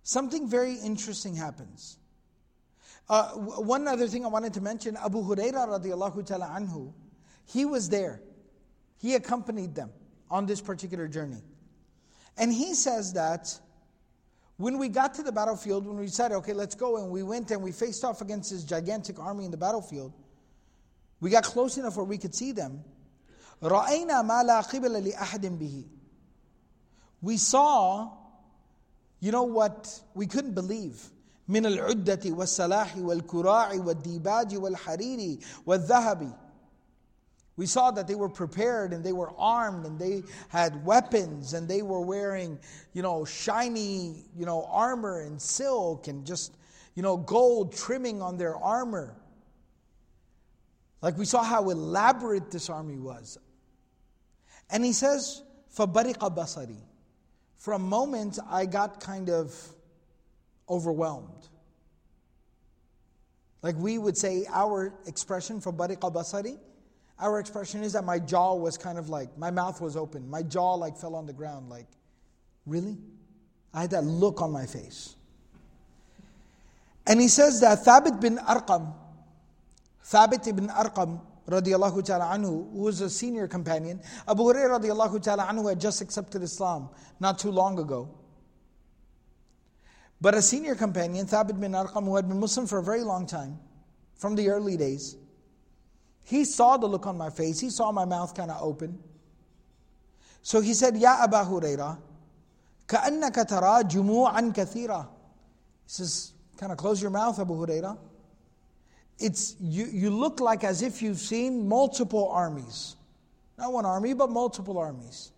[0.03, 1.99] something very interesting happens.
[3.09, 6.93] Uh, one other thing I wanted to mention Abu Huraira radiallahu ta'ala anhu,
[7.47, 8.21] he was there.
[8.99, 9.91] He accompanied them
[10.30, 11.42] on this particular journey.
[12.38, 13.58] And he says that
[14.58, 17.52] when we got to the battlefield, when we decided, okay, let's go, and we went
[17.52, 20.14] and we faced off against this gigantic army in the battlefield,
[21.20, 22.84] we got close enough where we could see them.
[27.22, 28.10] We saw,
[29.20, 31.12] you know what we couldn't believe.
[31.50, 36.38] من العدة والسلاح والكراع والديباج والحرير والذهب
[37.58, 41.68] we saw that they were prepared and they were armed and they had weapons and
[41.68, 42.58] they were wearing,
[42.94, 46.56] you know, shiny, you know, armor and silk and just,
[46.96, 49.16] you know, gold trimming on their armor.
[51.02, 53.38] Like we saw how elaborate this army was.
[54.70, 55.44] And he says,
[55.76, 56.82] فَبَرِقَ بَصَرِي
[57.58, 59.54] For a moment, I got kind of
[60.70, 61.48] overwhelmed.
[63.62, 66.58] Like we would say, our expression for بَرِقَ بَصَرِي
[67.19, 70.29] our expression is that my jaw was kind of like, my mouth was open.
[70.29, 71.87] My jaw like fell on the ground, like,
[72.67, 72.99] really?
[73.73, 75.17] I had that look on my face.
[77.07, 78.93] And he says that Thabit bin Arqam,
[80.05, 85.47] Thabit ibn Arqam, radiallahu ta'ala anhu, who was a senior companion, Abu Hurairah radiallahu ta'ala
[85.47, 86.89] anhu had just accepted Islam
[87.21, 88.09] not too long ago.
[90.21, 93.27] But a senior companion, Thabit bin Arqam, who had been Muslim for a very long
[93.27, 93.59] time,
[94.17, 95.17] from the early days.
[96.26, 99.00] He saw the look on my face, he saw my mouth kind of open.
[100.42, 101.98] So he said, Ya Aba Huraira,
[102.88, 105.08] كأنك ترى جموعا كثيرة.
[105.84, 107.98] He says, kind of close your mouth, Abu Huraira.
[109.20, 112.96] It's, you, you look like as if you've seen multiple armies.
[113.58, 115.32] Not one army, but multiple armies.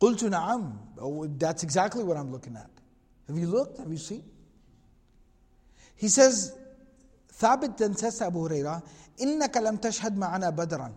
[0.00, 0.72] قلت نعم.
[0.98, 2.70] Oh, that's exactly what I'm looking at.
[3.28, 3.78] Have you looked?
[3.78, 4.22] Have you seen?
[5.96, 6.56] He says,
[7.36, 8.82] ثابت then says to Abu Huraira,
[9.20, 10.92] إنك لم تشهد معنا بدرا.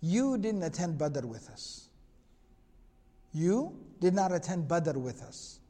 [0.00, 1.88] You didn't attend Badr with us.
[3.32, 5.60] You did not attend Badr with us.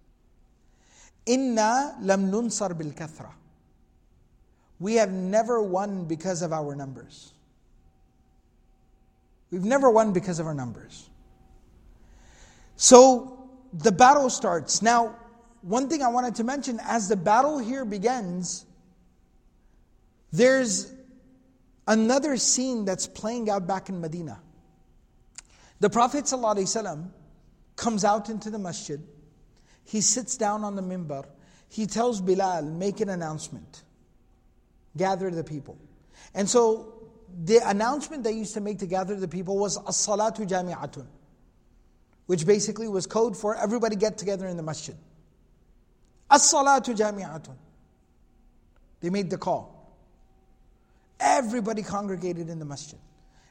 [1.27, 3.33] إنا لم ننصر بالكثرة.
[4.81, 7.33] We have never won because of our numbers.
[9.51, 11.09] We've never won because of our numbers.
[12.77, 14.83] So the battle starts.
[14.83, 15.17] Now,
[15.63, 18.67] one thing I wanted to mention as the battle here begins,
[20.34, 20.92] there's
[21.88, 24.42] another scene that's playing out back in Medina.
[25.80, 27.10] The Prophet ﷺ
[27.76, 29.00] comes out into the masjid.
[29.86, 31.26] He sits down on the mimbar.
[31.70, 33.84] He tells Bilal, make an announcement.
[34.98, 35.78] Gather the people.
[36.34, 37.12] And so
[37.44, 41.06] the announcement they used to make to gather the people was as-salatu jami'atun,
[42.26, 44.96] which basically was code for everybody get together in the masjid.
[46.32, 47.56] As-salatu jami'atun.
[49.02, 49.73] They made the call.
[51.23, 52.99] Everybody congregated in the masjid.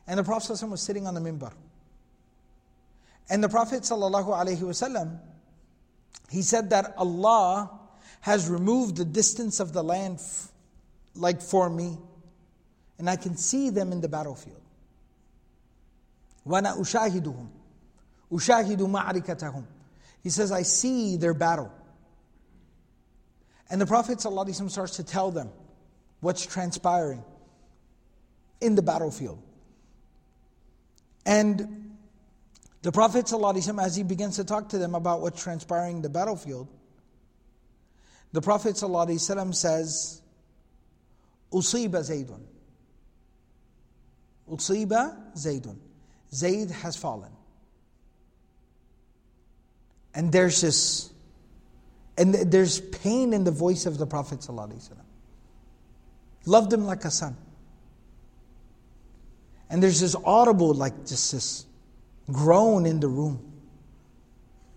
[0.08, 1.54] And the Prophet ﷺ was sitting on the mimbar.
[3.30, 5.20] And the Prophet ﷺ,
[6.30, 7.72] he said that Allah
[8.22, 10.52] has removed the distance of the land f-
[11.16, 11.98] like for me
[13.00, 14.62] and I can see them in the battlefield.
[16.48, 17.48] وَأَنَا أُشَاهِدُهُمْ
[18.32, 19.64] أُشَاهِدُ مَعْرِكَتَهُمْ
[20.24, 21.72] He says, I see their battle.
[23.70, 25.50] And the Prophet ﷺ starts to tell them
[26.22, 27.24] what's transpiring
[28.62, 29.42] in the battlefield.
[31.26, 31.96] And
[32.82, 36.10] the Prophet ﷺ, as he begins to talk to them about what's transpiring in the
[36.10, 36.68] battlefield,
[38.32, 40.22] the Prophet ﷺ says,
[41.52, 42.40] أُصِيبَ زَيْدٌ
[44.50, 45.78] Utsiba Zaydun.
[46.34, 47.32] Zayd has fallen.
[50.14, 51.12] And there's this,
[52.18, 54.92] and there's pain in the voice of the Prophet ﷺ.
[56.46, 57.36] Loved him like a son.
[59.72, 61.66] And there's this audible, like just this
[62.32, 63.44] groan in the room.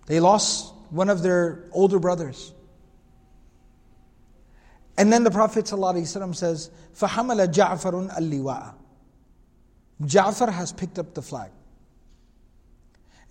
[0.07, 2.53] They lost one of their older brothers.
[4.99, 8.75] And then the Prophet ﷺ says, فَحَمَلَ جَعْفَرٌ اللِّوَاءَ
[10.03, 11.51] Ja'far has picked up the flag.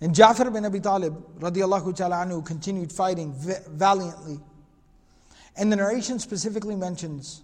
[0.00, 4.40] And Ja'far bin Abi Talib radiallahu ta'ala anhu continued fighting valiantly.
[5.56, 7.42] And the narration specifically mentions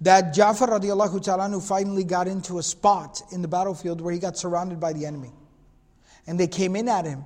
[0.00, 4.36] that Ja'far radiallahu ta'ala finally got into a spot in the battlefield where he got
[4.36, 5.32] surrounded by the enemy.
[6.26, 7.24] And they came in at him.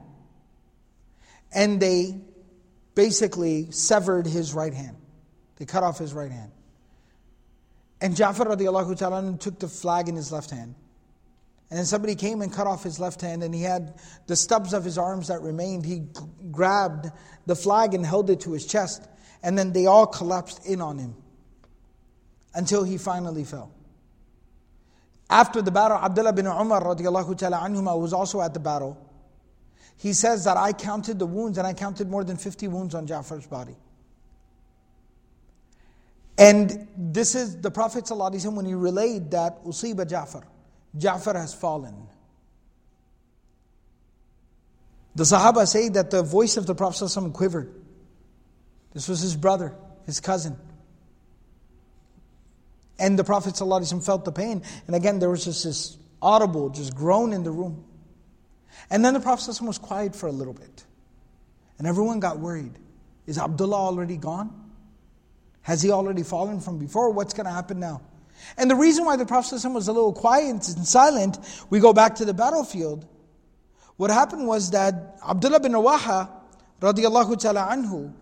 [1.54, 2.18] And they
[2.94, 4.96] basically severed his right hand.
[5.56, 6.50] They cut off his right hand.
[8.00, 10.74] And Ja'far radiallahu ta'ala took the flag in his left hand.
[11.68, 14.74] And then somebody came and cut off his left hand, and he had the stubs
[14.74, 15.86] of his arms that remained.
[15.86, 16.02] He
[16.50, 17.10] grabbed
[17.46, 19.06] the flag and held it to his chest,
[19.42, 21.14] and then they all collapsed in on him
[22.54, 23.72] until he finally fell.
[25.30, 28.98] After the battle, Abdullah bin Umar radiallahu ta'ala anhuma was also at the battle.
[29.96, 33.06] He says that I counted the wounds, and I counted more than 50 wounds on
[33.06, 33.76] Ja'far's body.
[36.36, 40.42] And this is the Prophet when he relayed that Usiba Ja'far.
[40.98, 41.94] Ja'far has fallen.
[45.14, 47.72] The Sahaba say that the voice of the Prophet quivered.
[48.92, 50.56] This was his brother, his cousin.
[53.02, 54.62] And the Prophet ﷺ felt the pain.
[54.86, 57.84] And again, there was just this audible, just groan in the room.
[58.90, 60.84] And then the Prophet ﷺ was quiet for a little bit.
[61.78, 62.78] And everyone got worried.
[63.26, 64.70] Is Abdullah already gone?
[65.62, 67.10] Has he already fallen from before?
[67.10, 68.02] What's going to happen now?
[68.56, 71.38] And the reason why the Prophet ﷺ was a little quiet and silent,
[71.70, 73.04] we go back to the battlefield.
[73.96, 76.30] What happened was that Abdullah bin Rawaha,
[76.80, 78.14] radiallahu ta'ala anhu,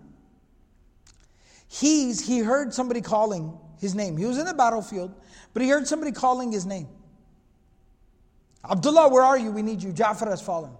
[1.69, 4.17] he's, he heard somebody calling his name.
[4.17, 5.15] He was in the battlefield,
[5.53, 6.89] but he heard somebody calling his name.
[8.69, 9.51] Abdullah, where are you?
[9.51, 9.93] We need you.
[9.93, 10.73] Ja'far has fallen.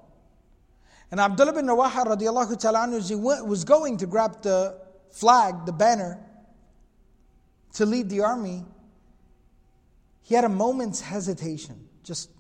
[1.11, 4.79] And Abdullah bin Rawaha radiallahu ta'ala he was going to grab the
[5.11, 6.19] flag, the banner,
[7.75, 8.65] to lead the army.
[10.23, 12.31] He had a moment's hesitation, just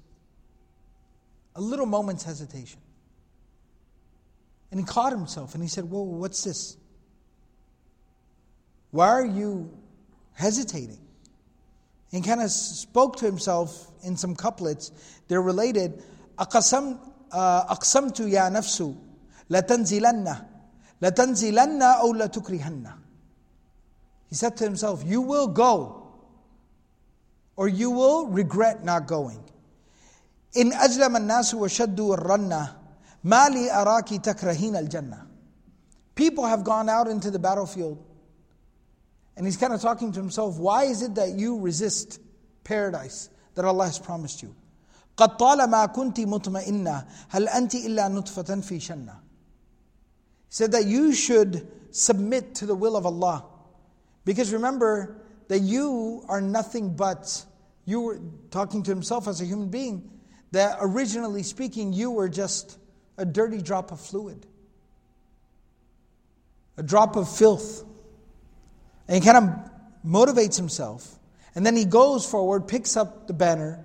[1.56, 2.80] a little moment's hesitation.
[4.70, 6.76] And he caught himself and he said, Whoa, what's this?
[8.90, 9.76] Why are you
[10.39, 10.99] hesitating.
[12.11, 14.91] He kind of spoke to himself in some couplets.
[15.27, 16.01] They're related.
[16.39, 16.97] أقسم
[17.31, 18.83] أقسمت يا نفس
[19.49, 20.35] لتنزلن
[21.01, 22.93] لتنزلن أو لتكرهن.
[24.27, 26.07] He said to himself, You will go,
[27.55, 29.41] or you will regret not going.
[30.57, 32.75] إن أجلم الناس وشدوا الرنة
[33.23, 35.27] ما لي أراك تكرهين الجنة.
[36.15, 37.97] People have gone out into the battlefield
[39.39, 42.19] and he's kind of talking to himself, why is it that you resist
[42.63, 44.55] paradise that Allah has promised you?
[45.17, 49.15] قد طالما كنت مطمئنة هل أنت إلا نطفة في شنة
[50.49, 53.45] He said that you should submit to the will of Allah.
[54.25, 57.45] Because remember that you are nothing but,
[57.85, 58.19] you were
[58.51, 60.09] talking to himself as a human being,
[60.51, 62.77] that originally speaking, you were just
[63.17, 64.45] a dirty drop of fluid,
[66.77, 67.83] a drop of filth.
[69.09, 69.71] And he kind of
[70.05, 71.19] motivates himself.
[71.55, 73.83] And then he goes forward, picks up the banner,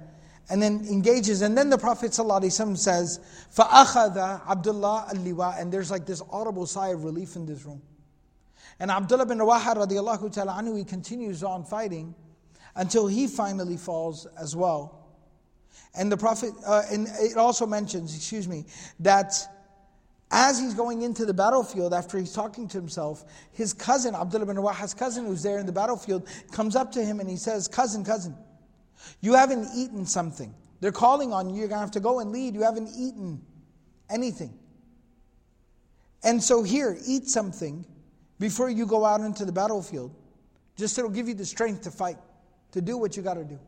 [0.50, 1.42] and then engages.
[1.42, 3.20] And then the Prophet ﷺ says,
[3.54, 5.60] فَأَخَذَ Abdullah al-liwa.
[5.60, 7.80] And there's like this audible sigh of relief in this room.
[8.80, 12.14] And Abdullah bin Rawaha radiallahu ta'ala anhu, he continues on fighting
[12.74, 14.96] until he finally falls as well.
[15.94, 18.64] And the Prophet, uh, and it also mentions, excuse me,
[19.00, 19.34] that
[20.31, 24.55] as he's going into the battlefield, after he's talking to himself, his cousin, Abdullah bin
[24.57, 28.03] Rawaha's cousin, who's there in the battlefield, comes up to him and he says, Cousin,
[28.03, 28.35] cousin,
[29.21, 30.53] you haven't eaten something.
[30.81, 31.59] They're calling on you.
[31.59, 32.53] You're going to have to go and lead.
[32.53, 33.41] You haven't eaten
[34.09, 34.53] anything.
[36.23, 37.85] And so, here, eat something
[38.39, 40.13] before you go out into the battlefield.
[40.75, 42.17] Just it'll give you the strength to fight,
[42.71, 43.59] to do what you got to do.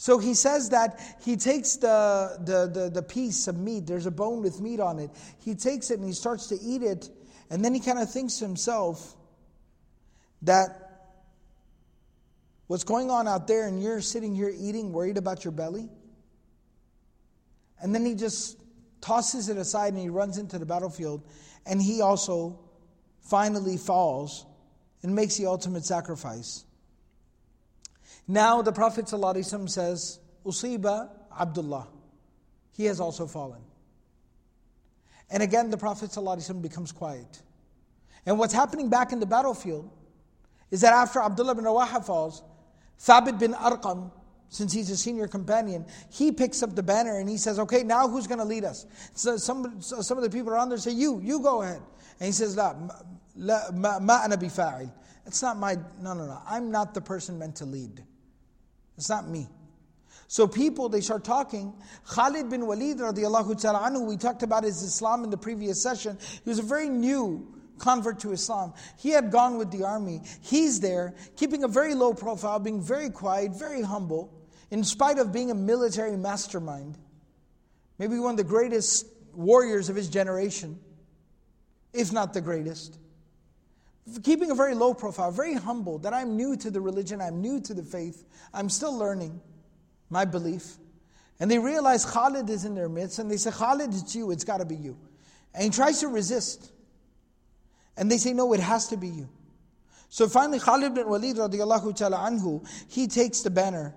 [0.00, 4.12] So he says that he takes the, the, the, the, piece of meat, there's a
[4.12, 5.10] bone with meat on it.
[5.40, 7.08] He takes it and he starts to eat it,
[7.50, 9.16] and then he kind of thinks to himself
[10.42, 11.16] that
[12.68, 15.88] what's going on out there, and you're sitting here eating, worried about your belly.
[17.82, 18.56] And then he just
[19.00, 21.24] tosses it aside and he runs into the battlefield,
[21.66, 22.60] and he also
[23.22, 24.46] finally falls
[25.02, 26.64] and makes the ultimate sacrifice.
[28.28, 31.08] Now the Prophet ﷺ says, Usiba
[31.38, 31.88] Abdullah.
[32.72, 33.62] He has also fallen.
[35.30, 37.42] And again, the Prophet ﷺ becomes quiet.
[38.26, 39.90] And what's happening back in the battlefield
[40.70, 42.42] is that after Abdullah bin Rawaha falls,
[43.00, 44.10] Thabit bin Arqam,
[44.50, 48.08] since he's a senior companion, he picks up the banner and he says, Okay, now
[48.08, 48.86] who's going to lead us?
[49.14, 51.82] So some, some of the people around there say, You, you go ahead.
[52.20, 52.74] And he says, La,
[53.36, 54.90] la ma, ma ana bifa'il.
[55.26, 56.40] It's not my, no, no, no.
[56.46, 58.02] I'm not the person meant to lead.
[58.98, 59.48] It's not me.
[60.26, 61.72] So people, they start talking.
[62.10, 66.18] Khalid bin Walid radiallahu ta'ala anhu, we talked about his Islam in the previous session.
[66.44, 68.74] He was a very new convert to Islam.
[68.98, 70.20] He had gone with the army.
[70.42, 74.34] He's there, keeping a very low profile, being very quiet, very humble,
[74.70, 76.98] in spite of being a military mastermind.
[77.98, 80.78] Maybe one of the greatest warriors of his generation,
[81.92, 82.98] if not the greatest
[84.22, 87.60] keeping a very low profile, very humble, that I'm new to the religion, I'm new
[87.62, 89.40] to the faith, I'm still learning
[90.10, 90.76] my belief.
[91.40, 94.44] And they realize Khalid is in their midst, and they say, Khalid, it's you, it's
[94.44, 94.98] got to be you.
[95.54, 96.72] And he tries to resist.
[97.96, 99.28] And they say, No, it has to be you.
[100.08, 103.94] So finally, Khalid bin Walid radiallahu ta'ala anhu, he takes the banner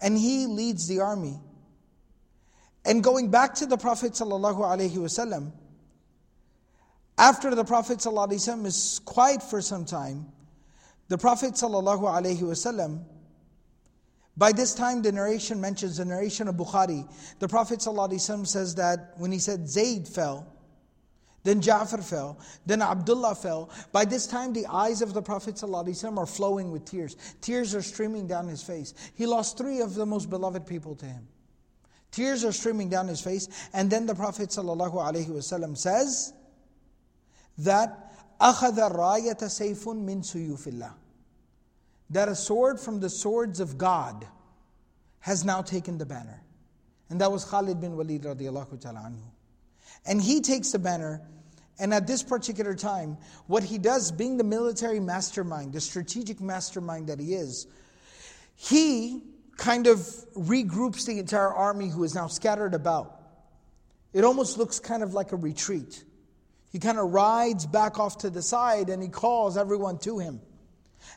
[0.00, 1.38] and he leads the army.
[2.84, 5.52] And going back to the Prophet sallallahu alaihi wasallam,
[7.19, 10.25] after the Prophet ﷺ is quiet for some time,
[11.07, 13.03] the Prophet ﷺ,
[14.37, 17.07] by this time the narration mentions the narration of Bukhari.
[17.39, 20.51] The Prophet ﷺ says that when he said Zayd fell,
[21.43, 23.69] then Ja'far fell, then Abdullah fell.
[23.91, 27.15] By this time, the eyes of the Prophet ﷺ are flowing with tears.
[27.39, 28.95] Tears are streaming down his face.
[29.13, 31.27] He lost three of the most beloved people to him.
[32.09, 33.47] Tears are streaming down his face.
[33.73, 36.33] And then the Prophet ﷺ says,
[37.59, 38.01] that
[38.41, 40.93] أخذ الراية سيف من سيوف الله
[42.09, 44.27] that a sword from the swords of God
[45.19, 46.41] has now taken the banner.
[47.09, 49.23] And that was Khalid bin Walid radiallahu ta'ala anhu.
[50.05, 51.21] And he takes the banner,
[51.79, 57.07] and at this particular time, what he does, being the military mastermind, the strategic mastermind
[57.07, 57.67] that he is,
[58.55, 59.23] he
[59.57, 59.97] kind of
[60.35, 63.19] regroups the entire army who is now scattered about.
[64.13, 66.03] It almost looks kind of like a retreat.
[66.70, 70.40] He kind of rides back off to the side and he calls everyone to him.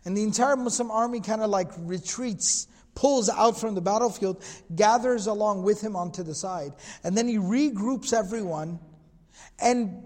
[0.06, 4.44] And the entire Muslim army kind of like retreats, pulls out from the battlefield,
[4.76, 6.74] gathers along with him onto the side.
[7.04, 8.80] And then he regroups everyone.
[9.60, 10.04] And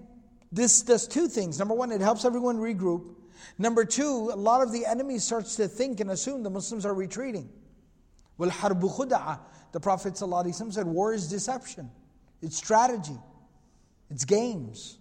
[0.52, 1.60] this does two things.
[1.60, 3.16] Number one, it helps everyone regroup.
[3.58, 6.94] Number two, a lot of the enemy starts to think and assume the Muslims are
[6.94, 7.50] retreating.
[8.38, 9.40] Well, harbu khuda'a.
[9.72, 11.92] The Prophet said, war is deception.
[12.42, 13.18] It's strategy.
[14.10, 14.98] It's games.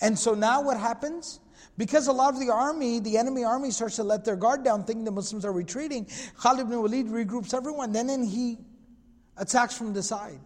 [0.00, 1.40] And so now what happens?
[1.76, 4.84] Because a lot of the army, the enemy army, starts to let their guard down,
[4.84, 6.06] thinking the Muslims are retreating.
[6.38, 8.58] Khalid ibn Walid regroups everyone, then, then he
[9.36, 10.40] attacks from the side.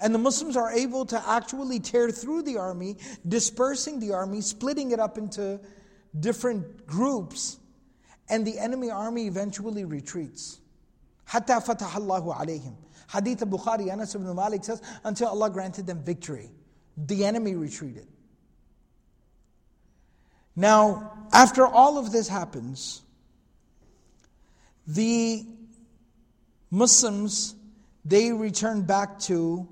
[0.00, 4.90] And the Muslims are able to actually tear through the army, dispersing the army, splitting
[4.90, 5.60] it up into
[6.18, 7.58] different groups,
[8.28, 10.60] and the enemy army eventually retreats.
[11.24, 12.74] Hatta fatah Allahu alayhim.
[13.10, 16.50] Hadith Bukhari, Anas ibn Malik says, until Allah granted them victory.
[16.96, 18.06] The enemy retreated.
[20.56, 23.02] Now, after all of this happens,
[24.86, 25.44] the
[26.70, 27.54] Muslims,
[28.04, 29.68] they return back to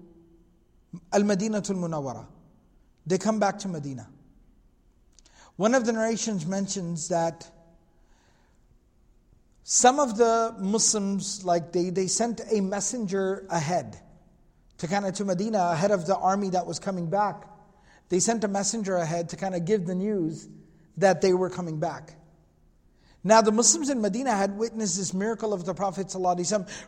[1.13, 2.27] Al-Madinatul Munawwara.
[3.07, 4.09] They come back to Medina.
[5.57, 7.49] One of the narrations mentions that
[9.65, 14.01] some of the Muslims, like they, they sent a messenger ahead
[14.83, 17.45] to kind of to Medina, ahead of the army that was coming back.
[18.09, 20.49] They sent a messenger ahead to kind of give the news
[20.97, 22.15] that they were coming back.
[23.23, 26.13] Now, the Muslims in Medina had witnessed this miracle of the Prophet,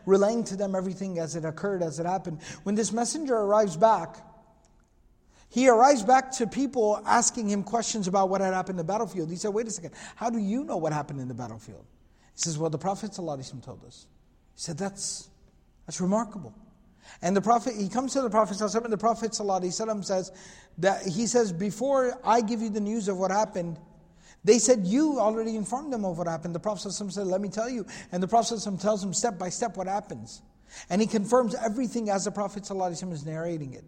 [0.05, 2.41] relaying to them everything as it occurred, as it happened.
[2.63, 4.17] When this messenger arrives back,
[5.47, 9.29] he arrives back to people asking him questions about what had happened in the battlefield.
[9.29, 11.85] He said, Wait a second, how do you know what happened in the battlefield?
[12.33, 14.05] He says, Well, the Prophet told us.
[14.53, 15.29] He said, That's,
[15.85, 16.53] that's remarkable.
[17.21, 20.31] And the Prophet, he comes to the Prophet and the Prophet says
[20.77, 23.79] that he says, Before I give you the news of what happened,
[24.43, 26.53] they said, You already informed them of what happened.
[26.53, 27.85] The Prophet said, Let me tell you.
[28.11, 30.41] And the Prophet tells them step by step what happens.
[30.89, 33.85] And he confirms everything as the Prophet is narrating it.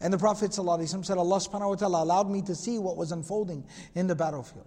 [0.00, 3.64] And the Prophet said, Allah subhanahu wa ta'ala allowed me to see what was unfolding
[3.94, 4.66] in the battlefield.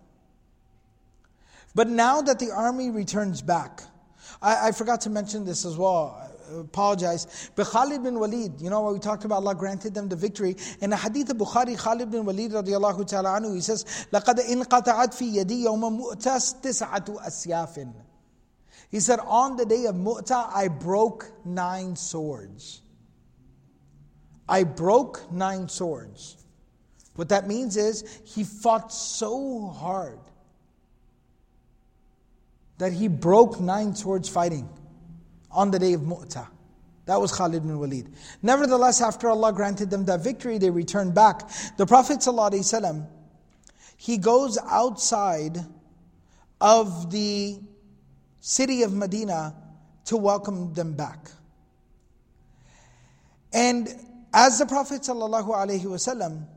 [1.75, 3.81] But now that the army returns back,
[4.41, 6.29] I, I forgot to mention this as well
[6.60, 7.50] apologize.
[7.54, 10.56] But Khalid bin Walid, you know what we talked about, Allah granted them the victory.
[10.80, 15.14] In the hadith of Bukhari, Khalid bin Walid radiallahu ta'ala anhu, he says, لَقَدْ إِنْقَطَعَتْ
[15.14, 17.94] فِي يَدِي يَوْمَ مُؤْتَسْ تِسْعَةُ أَسْيَافٍ
[18.90, 22.82] He said, on the day of Mu'ta, I broke nine swords.
[24.48, 26.36] I broke nine swords.
[27.16, 30.20] What that means is, he fought so hard
[32.78, 34.68] that he broke nine swords fighting
[35.53, 36.47] on the day of Mu'tah.
[37.05, 38.13] That was Khalid bin Walid.
[38.41, 41.49] Nevertheless, after Allah granted them that victory, they returned back.
[41.77, 43.07] The Prophet ﷺ,
[43.97, 45.57] he goes outside
[46.61, 47.59] of the
[48.39, 49.53] city of Medina
[50.05, 51.29] to welcome them back.
[53.51, 53.87] And
[54.33, 56.47] as the Prophet ﷺ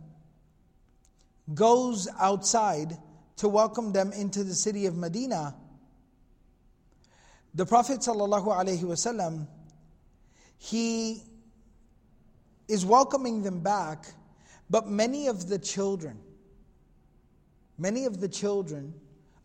[1.54, 2.96] goes outside
[3.36, 5.54] to welcome them into the city of Medina,
[7.56, 9.46] the Prophet ﷺ,
[10.58, 11.22] he
[12.68, 14.04] is welcoming them back,
[14.68, 16.18] but many of the children,
[17.78, 18.92] many of the children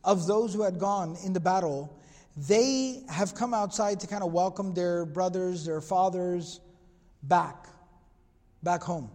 [0.04, 1.98] of those who had gone in the battle,
[2.36, 6.60] they have come outside to kind of welcome their brothers, their fathers
[7.24, 7.68] back,
[8.62, 9.10] back home.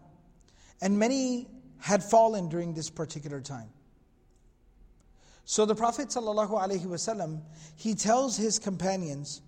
[0.81, 1.49] And many
[1.81, 3.69] had fallen during this particular time.
[5.49, 7.41] So the Prophet ﷺ,
[7.77, 9.43] he tells his companions,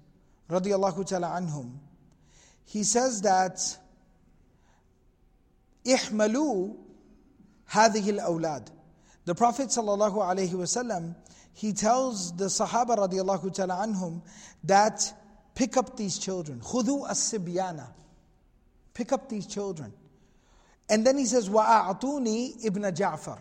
[0.49, 1.73] radiallahu ta'ala anhum,
[2.65, 3.59] he says that,
[5.85, 6.77] ihmalu
[7.73, 8.69] هذه الأولاد.
[9.25, 11.17] The Prophet ﷺ,
[11.53, 14.23] he tells the Sahaba radiallahu ta'ala anhum
[14.63, 15.13] that
[15.57, 16.61] pick up these children.
[16.61, 17.89] خذوا as-sibyana.
[18.95, 19.93] Pick up these children.
[20.89, 23.41] And then he says, wa'a'atuni ibn جَعْفَرٍ.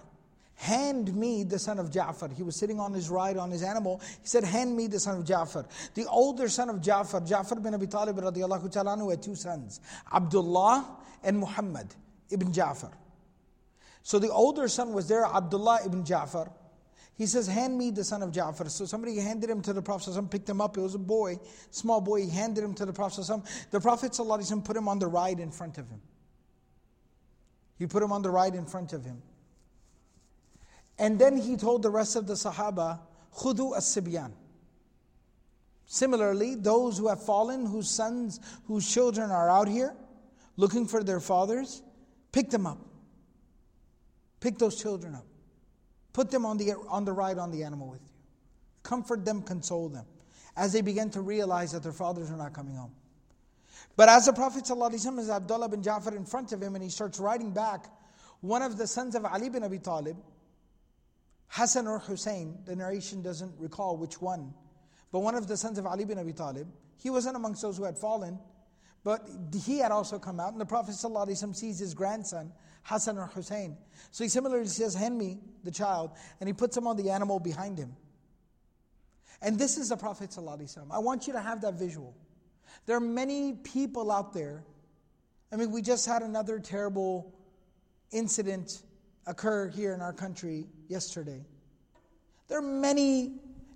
[0.58, 2.34] Hand me the son of Ja'far.
[2.36, 4.02] He was sitting on his ride on his animal.
[4.22, 5.68] He said, Hand me the son of Ja'far.
[5.94, 9.80] The older son of Ja'far, Ja'far bin Abi Talib radiallahu ta'ala had two sons,
[10.12, 11.94] Abdullah and Muhammad
[12.32, 12.92] ibn Ja'far.
[14.02, 16.52] So the older son was there, Abdullah ibn Ja'far.
[17.18, 18.68] He says, Hand me the son of Ja'far.
[18.72, 20.76] So somebody handed him to the Prophet, picked him up.
[20.76, 21.40] It was a boy,
[21.70, 22.22] small boy.
[22.22, 23.30] He handed him to the Prophet.
[23.70, 24.20] The Prophet
[24.64, 26.02] put him on the ride in front of him.
[27.78, 29.22] He put him on the ride in front of him.
[31.00, 33.00] And then he told the rest of the Sahaba,
[33.36, 34.32] Khudu as-Sibyan.
[35.86, 39.96] Similarly, those who have fallen, whose sons, whose children are out here
[40.58, 41.82] looking for their fathers,
[42.32, 42.80] pick them up.
[44.40, 45.26] Pick those children up.
[46.14, 48.10] Put them on the, on the ride on the animal with you.
[48.84, 50.06] Comfort them, console them
[50.58, 52.92] as they begin to realize that their fathers are not coming home.
[53.96, 56.90] But as the Prophet ﷺ is Abdullah bin Ja'far in front of him and he
[56.90, 57.86] starts riding back,
[58.42, 60.18] one of the sons of Ali bin Abi Talib,
[61.48, 64.54] Hassan or Hussein, the narration doesn't recall which one,
[65.12, 66.68] but one of the sons of Ali bin Abi Talib,
[66.98, 68.40] he wasn't amongst those who had fallen,
[69.04, 69.28] but
[69.66, 72.52] he had also come out, and the Prophet ﷺ sees his grandson,
[72.84, 73.78] Hassan or Hussein.
[74.12, 77.40] So he similarly says, Hand me the child, and he puts him on the animal
[77.40, 77.96] behind him.
[79.42, 80.36] And this is the Prophet.
[80.92, 82.16] I want you to have that visual.
[82.86, 84.64] There are many people out there.
[85.52, 87.34] I mean, we just had another terrible
[88.12, 88.82] incident
[89.28, 91.46] occur here in our country yesterday.
[92.48, 93.34] There are many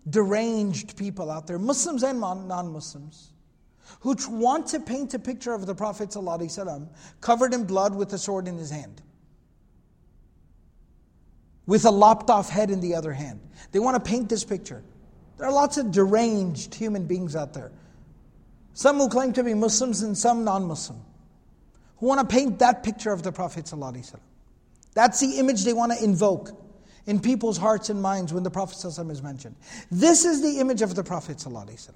[0.09, 3.33] deranged people out there, Muslims and non Muslims,
[3.99, 6.87] who want to paint a picture of the Prophet ﷺ
[7.19, 9.01] covered in blood with a sword in his hand,
[11.65, 13.39] with a lopped off head in the other hand.
[13.71, 14.81] They want to paint this picture.
[15.37, 17.71] There are lots of deranged human beings out there.
[18.73, 21.01] Some who claim to be Muslims and some non Muslim,
[21.97, 23.65] who want to paint that picture of the Prophet.
[23.65, 24.17] ﷺ.
[24.93, 26.51] That's the image they want to invoke
[27.05, 29.55] in people's hearts and minds when the Prophet ﷺ is mentioned.
[29.89, 31.37] This is the image of the Prophet.
[31.37, 31.95] ﷺ.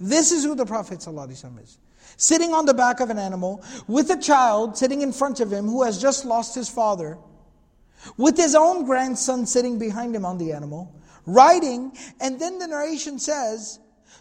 [0.00, 1.78] This is who the Prophet ﷺ is.
[2.16, 5.66] Sitting on the back of an animal with a child sitting in front of him
[5.66, 7.18] who has just lost his father,
[8.16, 13.18] with his own grandson sitting behind him on the animal, riding, and then the narration
[13.18, 13.78] says,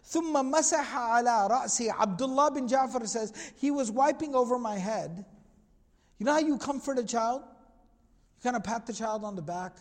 [0.09, 5.25] ثم مسح على رأسي Abdullah bin Ja'far says, he was wiping over my head.
[6.19, 7.41] You know how you comfort a child?
[8.41, 9.77] You kind of pat the child on the back.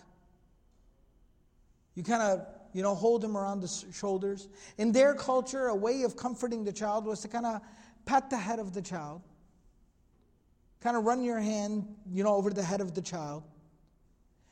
[1.95, 4.49] You kind of, you know, hold him around the shoulders.
[4.77, 7.63] In their culture, a way of comforting the child was to kind of
[8.05, 9.23] pat the head of the child.
[10.83, 13.45] Kind of run your hand, you know, over the head of the child.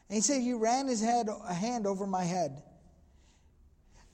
[0.08, 2.62] And he said he ran his head, a hand over my head.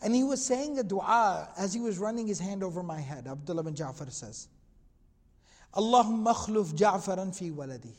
[0.03, 3.29] And he was saying a dua as he was running his hand over my head.
[3.29, 4.49] Abdullah bin Ja'far says,
[5.73, 7.95] Allahumma khluf Ja'faran fi waladihi.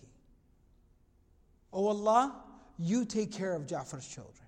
[1.74, 2.34] Oh Allah,
[2.78, 4.46] you take care of Ja'far's children.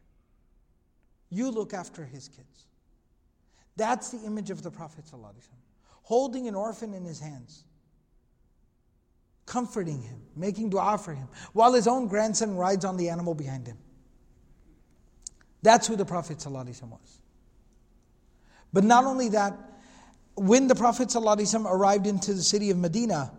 [1.31, 2.67] You look after his kids.
[3.77, 5.49] That's the image of the Prophet ﷺ,
[6.03, 7.65] holding an orphan in his hands,
[9.47, 13.67] comforting him, making dua for him, while his own grandson rides on the animal behind
[13.67, 13.79] him.
[15.63, 17.23] That's who the Prophet ﷺ was.
[18.73, 19.59] But not only that,
[20.35, 23.33] when the Prophet ﷺ arrived into the city of Medina,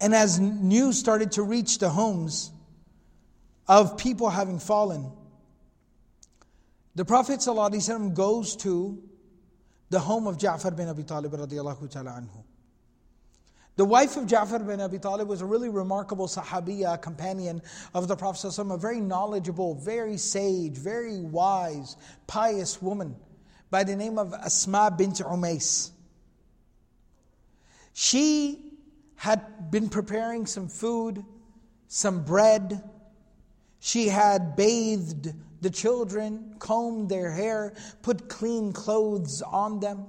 [0.00, 2.52] and as news started to reach the homes
[3.66, 5.10] of people having fallen,
[6.94, 9.02] the Prophet ﷺ goes to
[9.90, 12.44] the home of Ja'far bin Abi Talib radiallahu ta'ala anhu.
[13.76, 17.62] The wife of Ja'far bin Abi Talib was a really remarkable sahabiya, companion
[17.94, 21.96] of the Prophet ﷺ, a very knowledgeable, very sage, very wise,
[22.26, 23.14] pious woman
[23.70, 25.90] by the name of Asma bint Umais.
[27.92, 28.67] She
[29.18, 31.24] had been preparing some food,
[31.88, 32.88] some bread.
[33.80, 40.06] She had bathed the children, combed their hair, put clean clothes on them.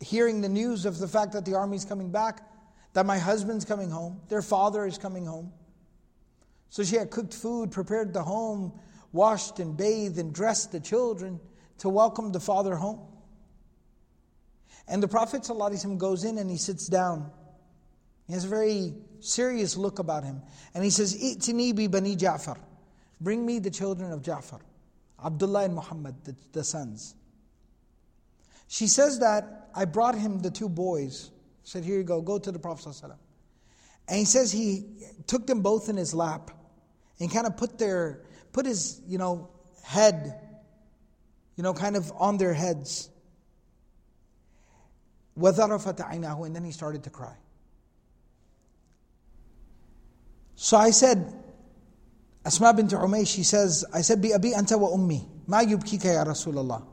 [0.00, 2.40] Hearing the news of the fact that the army's coming back,
[2.94, 5.52] that my husband's coming home, their father is coming home.
[6.70, 8.72] So she had cooked food, prepared the home,
[9.12, 11.38] washed and bathed and dressed the children
[11.78, 13.00] to welcome the father home.
[14.88, 17.30] And the Prophet ﷺ goes in and he sits down.
[18.28, 20.42] He has a very serious look about him.
[20.74, 22.58] And he says, I'tini bi bani Ja'far.
[23.20, 24.60] Bring me the children of Ja'far.
[25.24, 27.14] Abdullah and Muhammad, the, the sons.
[28.68, 31.30] She says that I brought him the two boys.
[31.64, 32.94] Said, Here you go, go to the Prophet.
[34.08, 34.84] And he says he
[35.26, 36.50] took them both in his lap
[37.18, 38.22] and kind of put their
[38.52, 39.48] put his, you know,
[39.82, 40.38] head,
[41.56, 43.10] you know, kind of on their heads.
[45.36, 47.36] And then he started to cry.
[50.57, 51.33] So I said,
[52.45, 56.23] Asma bint Umaysh, she says, I said, Bi abi anta wa ummi, ma yubkika ya
[56.23, 56.85] Rasulullah.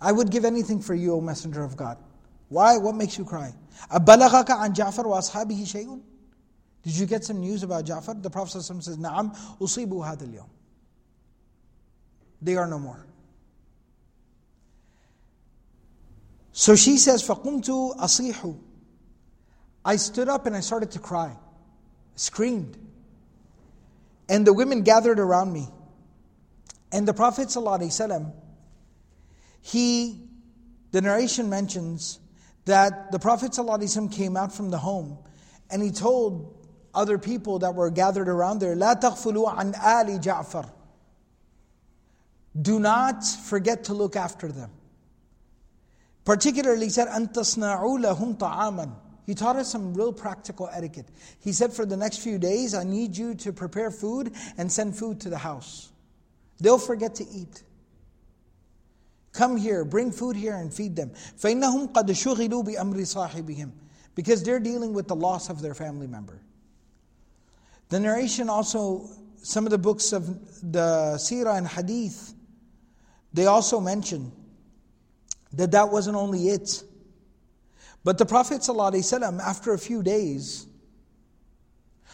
[0.00, 1.96] I would give anything for you, O Messenger of God.
[2.48, 2.76] Why?
[2.76, 3.54] What makes you cry?
[3.90, 6.00] أبلغك عن جعفر وأصحابه شيء?
[6.82, 8.22] Did you get some news about Ja'far?
[8.22, 10.48] The Prophet says, نعم أصيبوا هذا اليوم.
[12.42, 13.06] They are no more.
[16.52, 18.58] So she says, فَقُمْتُ أَصِيحُ
[19.84, 21.36] I stood up and I started to cry
[22.18, 22.76] screamed.
[24.28, 25.68] And the women gathered around me.
[26.92, 28.32] And the Prophet ﷺ,
[29.60, 30.28] he,
[30.92, 32.20] the narration mentions
[32.66, 35.18] that the Prophet ﷺ came out from the home
[35.70, 36.54] and he told
[36.94, 40.70] other people that were gathered around there, لا تغفلوا عن آل جعفر.
[42.60, 44.70] Do not forget to look after them.
[46.24, 48.92] Particularly, he said, أن تصنعوا لهم طعاما.
[49.28, 51.06] he taught us some real practical etiquette.
[51.40, 54.96] He said, For the next few days, I need you to prepare food and send
[54.96, 55.90] food to the house.
[56.60, 57.62] They'll forget to eat.
[59.32, 61.10] Come here, bring food here and feed them.
[61.10, 63.70] فَإِنَّهُمْ قَدْ شُغِلُوا بِأَمْرِ صَاحِبِهِمْ
[64.14, 66.40] Because they're dealing with the loss of their family member.
[67.88, 69.08] The narration also,
[69.42, 70.26] some of the books of
[70.72, 72.34] the Sirah and Hadith,
[73.32, 74.30] they also mention
[75.52, 76.84] that that wasn't only it.
[78.03, 80.67] But the Prophet ﷺ, after a few days,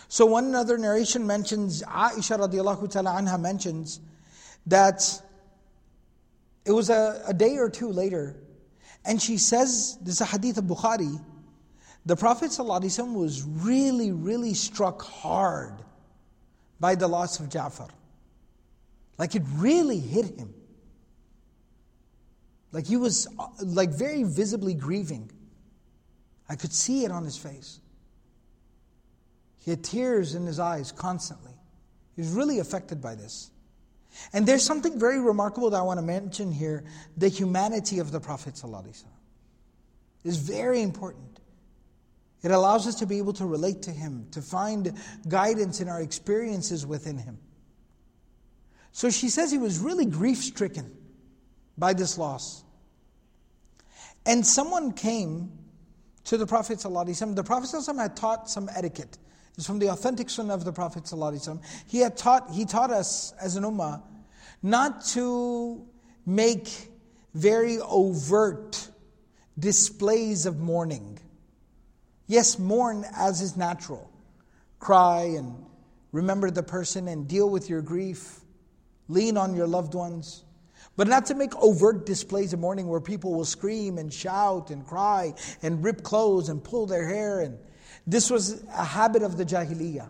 [0.07, 3.99] so one other narration mentions, Aisha radiallahu ta'ala anha mentions
[4.67, 5.21] that
[6.65, 8.36] it was a, a day or two later,
[9.05, 11.23] and she says, this is a hadith of Bukhari,
[12.05, 15.73] the Prophet ﷺ was really, really struck hard
[16.79, 17.89] by the loss of Ja'far.
[19.17, 20.53] Like it really hit him.
[22.71, 25.31] Like he was uh, like very visibly grieving.
[26.47, 27.79] I could see it on his face.
[29.57, 31.53] He had tears in his eyes constantly.
[32.15, 33.49] He was really affected by this.
[34.31, 36.83] And there's something very remarkable that I want to mention here
[37.17, 38.61] the humanity of the Prophet
[40.23, 41.39] is very important.
[42.43, 44.93] It allows us to be able to relate to him, to find
[45.27, 47.39] guidance in our experiences within him.
[48.91, 50.95] So she says he was really grief stricken
[51.77, 52.63] by this loss.
[54.25, 55.51] And someone came
[56.26, 56.80] to the Prophet.
[56.80, 59.17] The Prophet had taught some etiquette.
[59.57, 61.09] It's from the authentic sunnah of the Prophet.
[61.88, 64.01] He had taught, he taught us as an ummah
[64.61, 65.86] not to
[66.26, 66.91] make
[67.34, 68.89] very overt
[69.57, 71.19] displays of mourning.
[72.28, 74.09] Yes, mourn as is natural.
[74.80, 75.65] Cry and
[76.11, 78.39] remember the person and deal with your grief.
[79.07, 80.43] Lean on your loved ones.
[80.95, 84.86] But not to make overt displays of mourning where people will scream and shout and
[84.86, 87.41] cry and rip clothes and pull their hair.
[87.41, 87.57] And
[88.07, 90.09] this was a habit of the Jahiliyyah.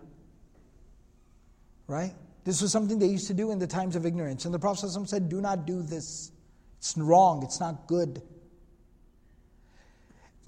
[1.88, 2.14] Right?
[2.44, 4.46] This was something they used to do in the times of ignorance.
[4.46, 6.32] And the Prophet said, Do not do this.
[6.78, 8.22] It's wrong, it's not good.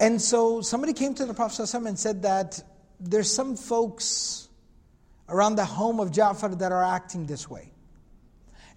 [0.00, 2.62] And so somebody came to the Prophet and said that
[3.00, 4.48] there's some folks
[5.28, 7.72] around the home of Ja'far that are acting this way.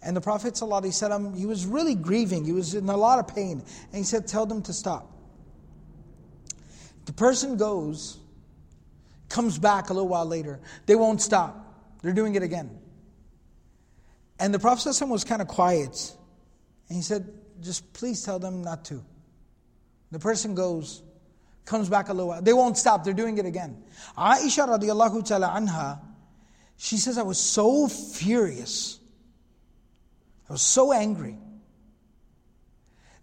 [0.03, 2.43] And the Prophet ﷺ, he was really grieving.
[2.43, 3.61] He was in a lot of pain.
[3.61, 5.11] And he said, Tell them to stop.
[7.05, 8.17] The person goes,
[9.29, 10.59] comes back a little while later.
[10.85, 12.01] They won't stop.
[12.01, 12.79] They're doing it again.
[14.39, 16.13] And the Prophet ﷺ was kind of quiet.
[16.89, 17.31] And he said,
[17.61, 19.03] Just please tell them not to.
[20.11, 21.03] The person goes,
[21.65, 22.41] comes back a little while.
[22.41, 23.03] They won't stop.
[23.03, 23.83] They're doing it again.
[24.17, 25.99] Aisha radiallahu ta'ala anha,
[26.75, 28.99] she says, I was so furious
[30.51, 31.37] I was so angry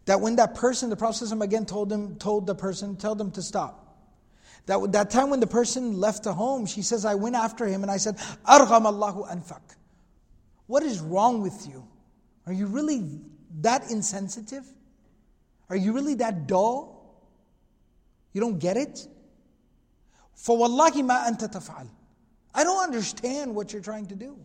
[0.07, 3.43] that when that person, the Prophet again told him, told the person, tell them to
[3.43, 3.99] stop.
[4.65, 7.83] That, that time when the person left the home, she says, I went after him
[7.83, 8.17] and I said,
[8.47, 9.61] Argham Allahu anfak.
[10.69, 11.87] What is wrong with you?
[12.47, 13.21] Are you really
[13.61, 14.65] that insensitive?
[15.69, 17.29] Are you really that dull?
[18.33, 19.07] You don't get it?
[20.33, 21.91] For wallahi ma anta taf'al.
[22.55, 24.39] I don't understand what you're trying to do.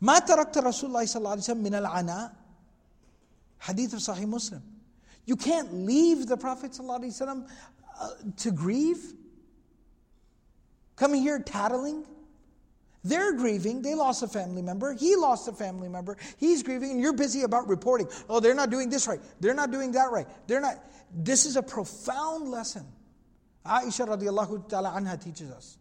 [0.00, 2.42] ما تركت رسول الله صلى الله عليه وسلم من العناء
[3.62, 4.62] Hadith of Sahih Muslim.
[5.24, 7.48] You can't leave the Prophet ﷺ,
[8.00, 8.08] uh,
[8.38, 9.14] to grieve.
[10.96, 12.04] Coming here tattling.
[13.04, 13.82] They're grieving.
[13.82, 14.92] They lost a family member.
[14.92, 16.16] He lost a family member.
[16.38, 18.08] He's grieving, and you're busy about reporting.
[18.28, 19.20] Oh, they're not doing this right.
[19.40, 20.26] They're not doing that right.
[20.48, 20.78] They're not.
[21.14, 22.86] This is a profound lesson.
[23.64, 25.75] Aisha radiallahu ta'ala anha teaches us.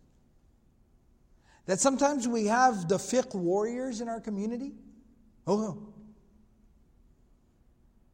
[1.67, 4.73] That sometimes we have the fiqh warriors in our community.
[5.47, 5.87] Oh,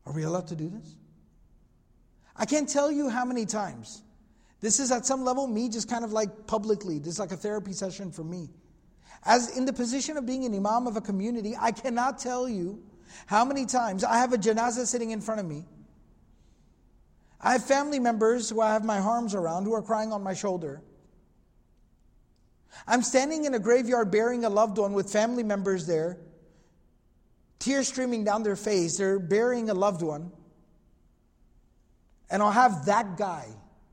[0.05, 0.96] are we allowed to do this?
[2.34, 4.03] I can't tell you how many times.
[4.61, 7.36] This is at some level me just kind of like publicly, this is like a
[7.36, 8.48] therapy session for me.
[9.24, 12.82] As in the position of being an imam of a community, I cannot tell you
[13.26, 15.64] how many times I have a janazah sitting in front of me.
[17.40, 20.34] I have family members who I have my arms around who are crying on my
[20.34, 20.80] shoulder.
[22.87, 26.18] I'm standing in a graveyard burying a loved one with family members there,
[27.59, 28.99] tears streaming down their face.
[28.99, 30.33] They're burying a loved one.
[32.31, 33.47] And I'll have that guy,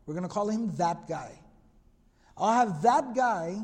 [0.06, 1.32] we're going to call him that guy.
[2.38, 3.58] I'll have that guy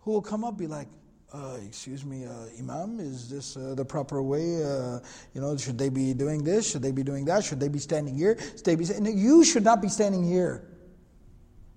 [0.00, 0.88] who will come up be like,
[1.34, 4.62] uh, excuse me, uh, Imam, is this uh, the proper way?
[4.62, 5.00] Uh,
[5.34, 6.70] you know, should they be doing this?
[6.70, 7.42] Should they be doing that?
[7.42, 8.38] Should they be standing here?
[8.38, 8.84] Should they be?
[8.84, 10.68] You should not be standing here.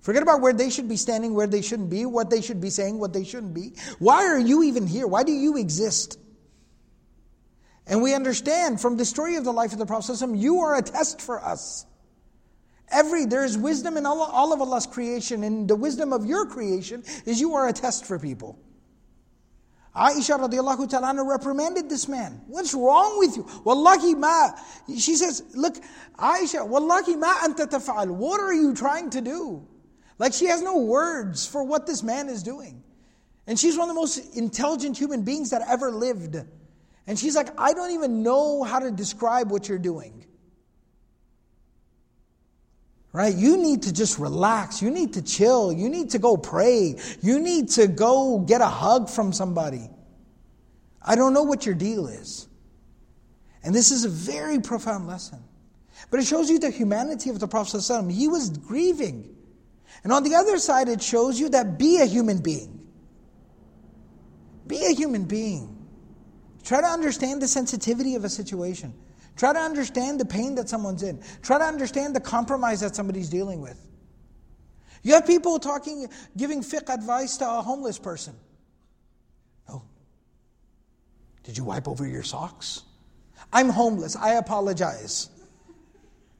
[0.06, 2.70] Forget about where they should be standing, where they shouldn't be, what they should be
[2.70, 3.72] saying, what they shouldn't be.
[3.98, 5.04] Why are you even here?
[5.04, 6.16] Why do you exist?
[7.88, 10.82] And we understand from the story of the life of the Prophet, you are a
[10.82, 11.86] test for us.
[12.88, 16.46] Every there is wisdom in all, all of Allah's creation, and the wisdom of your
[16.46, 18.60] creation is you are a test for people.
[19.92, 22.42] Aisha radiallahu ta'ala reprimanded this man.
[22.46, 23.44] What's wrong with you?
[23.64, 24.50] Wallahi ma.
[24.86, 25.74] She says, look,
[26.16, 28.06] Aisha, wallahi ma anta taf'al.
[28.06, 29.66] What are you trying to do?
[30.18, 32.82] Like she has no words for what this man is doing.
[33.46, 36.36] And she's one of the most intelligent human beings that ever lived.
[37.06, 40.24] And she's like, I don't even know how to describe what you're doing.
[43.12, 43.34] Right?
[43.34, 44.82] You need to just relax.
[44.82, 45.72] You need to chill.
[45.72, 46.96] You need to go pray.
[47.22, 49.88] You need to go get a hug from somebody.
[51.00, 52.48] I don't know what your deal is.
[53.62, 55.38] And this is a very profound lesson.
[56.10, 57.78] But it shows you the humanity of the Prophet.
[57.78, 58.12] ﷺ.
[58.12, 59.35] He was grieving.
[60.06, 62.78] And on the other side, it shows you that be a human being.
[64.64, 65.84] Be a human being.
[66.62, 68.94] Try to understand the sensitivity of a situation.
[69.34, 71.20] Try to understand the pain that someone's in.
[71.42, 73.84] Try to understand the compromise that somebody's dealing with.
[75.02, 78.36] You have people talking, giving fiqh advice to a homeless person.
[79.68, 79.82] Oh,
[81.42, 82.84] did you wipe over your socks?
[83.52, 84.14] I'm homeless.
[84.14, 85.30] I apologize.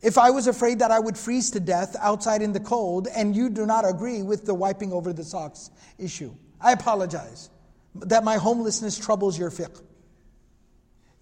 [0.02, 3.34] If I was afraid that I would freeze to death outside in the cold and
[3.34, 7.50] you do not agree with the wiping over the socks issue, I apologize
[7.94, 9.82] that my homelessness troubles your fiqh.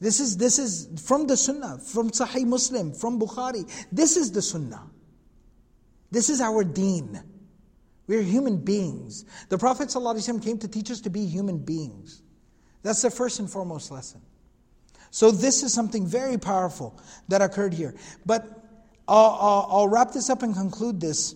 [0.00, 3.64] This is, this is from the Sunnah, from Sahih Muslim, from Bukhari.
[3.92, 4.82] This is the Sunnah.
[6.10, 7.22] This is our deen.
[8.06, 9.24] We're human beings.
[9.48, 12.22] The Prophet ﷺ came to teach us to be human beings.
[12.82, 14.20] That's the first and foremost lesson.
[15.10, 17.94] So, this is something very powerful that occurred here.
[18.26, 18.63] But
[19.07, 21.35] I'll, I'll, I'll wrap this up and conclude this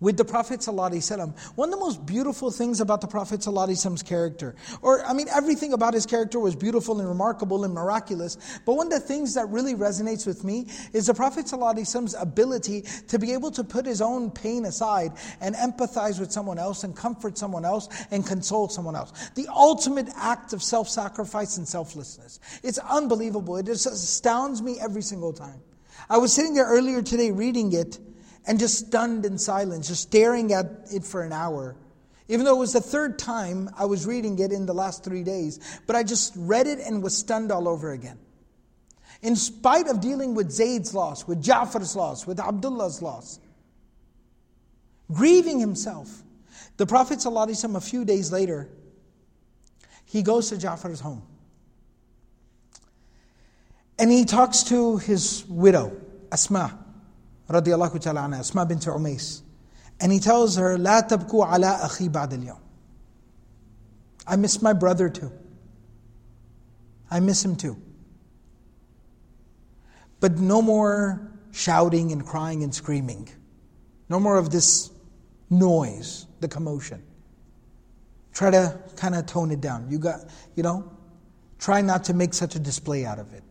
[0.00, 1.38] with the Prophet ﷺ.
[1.56, 5.72] One of the most beautiful things about the Prophet ﷺ's character, or I mean, everything
[5.74, 9.48] about his character was beautiful and remarkable and miraculous, but one of the things that
[9.48, 14.00] really resonates with me is the Prophet ﷺ's ability to be able to put his
[14.00, 18.96] own pain aside and empathize with someone else and comfort someone else and console someone
[18.96, 19.30] else.
[19.34, 22.40] The ultimate act of self sacrifice and selflessness.
[22.62, 23.56] It's unbelievable.
[23.58, 25.60] It just astounds me every single time.
[26.09, 27.99] I was sitting there earlier today reading it
[28.47, 31.75] and just stunned in silence, just staring at it for an hour.
[32.27, 35.23] Even though it was the third time I was reading it in the last three
[35.23, 38.19] days, but I just read it and was stunned all over again.
[39.21, 43.39] In spite of dealing with Zayd's loss, with Ja'far's loss, with Abdullah's loss,
[45.11, 46.23] grieving himself,
[46.77, 48.69] the Prophet ﷺ, a few days later,
[50.05, 51.23] he goes to Ja'far's home.
[53.98, 55.92] And he talks to his widow,
[56.32, 56.78] Asma
[57.48, 59.42] radiallahu ta'ala anha, Asma bint Umais.
[60.00, 62.58] And he tells her, لا تبكوا على أخي بعد اليوم.
[64.26, 65.32] I miss my brother too.
[67.10, 67.76] I miss him too.
[70.20, 73.28] But no more shouting and crying and screaming.
[74.08, 74.90] No more of this
[75.48, 77.02] noise, the commotion.
[78.32, 79.90] Try to kind of tone it down.
[79.90, 80.20] You got,
[80.54, 80.90] you know,
[81.58, 83.43] try not to make such a display out of it.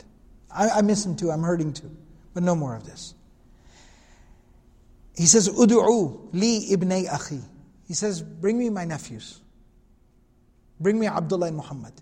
[0.55, 1.31] I, I miss him too.
[1.31, 1.91] I'm hurting too.
[2.33, 3.15] But no more of this.
[5.17, 7.43] He says, Udu'u li ibnay akhi.
[7.87, 9.41] He says, bring me my nephews.
[10.81, 11.93] Bring me Abdullah and Muhammad.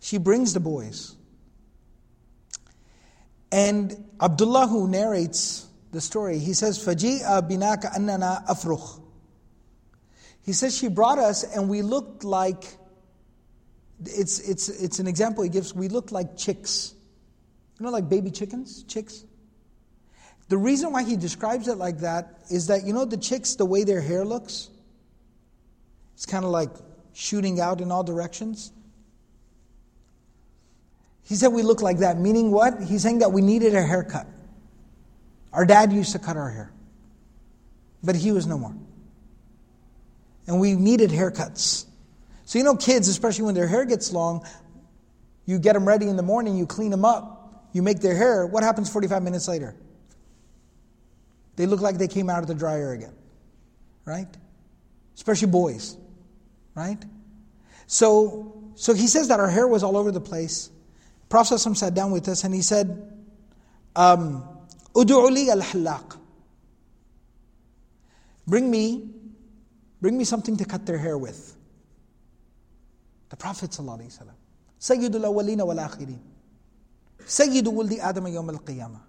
[0.00, 1.14] She brings the boys.
[3.52, 9.00] And Abdullah, who narrates the story, he says, Faji'a binaka annana afrukh.
[10.44, 12.64] He says, She brought us and we looked like,
[14.06, 16.94] it's, it's, it's an example he gives, we looked like chicks.
[17.78, 18.84] You know, like baby chickens?
[18.84, 19.24] Chicks?
[20.48, 23.64] The reason why he describes it like that is that, you know, the chicks, the
[23.64, 24.68] way their hair looks,
[26.14, 26.70] it's kind of like
[27.14, 28.72] shooting out in all directions.
[31.24, 32.82] He said we look like that, meaning what?
[32.82, 34.26] He's saying that we needed a haircut.
[35.52, 36.72] Our dad used to cut our hair,
[38.02, 38.74] but he was no more.
[40.46, 41.86] And we needed haircuts.
[42.44, 44.46] So, you know, kids, especially when their hair gets long,
[45.46, 48.46] you get them ready in the morning, you clean them up, you make their hair.
[48.46, 49.74] What happens 45 minutes later?
[51.56, 53.14] They look like they came out of the dryer again,
[54.04, 54.28] right?
[55.14, 55.96] Especially boys,
[56.74, 56.98] right?
[57.86, 60.70] So, so he says that our hair was all over the place.
[61.28, 63.12] Prophet sat down with us and he said,
[63.96, 64.44] um,
[64.94, 66.16] al-halaq.
[68.46, 69.10] Bring me,
[70.00, 71.51] bring me something to cut their hair with.
[73.32, 74.28] The Prophet ﷺ,
[74.78, 76.18] Sayyidul awwalina wal akhirin.
[77.24, 79.00] Sayyidu wuldi Adam yawm al-qiyamah.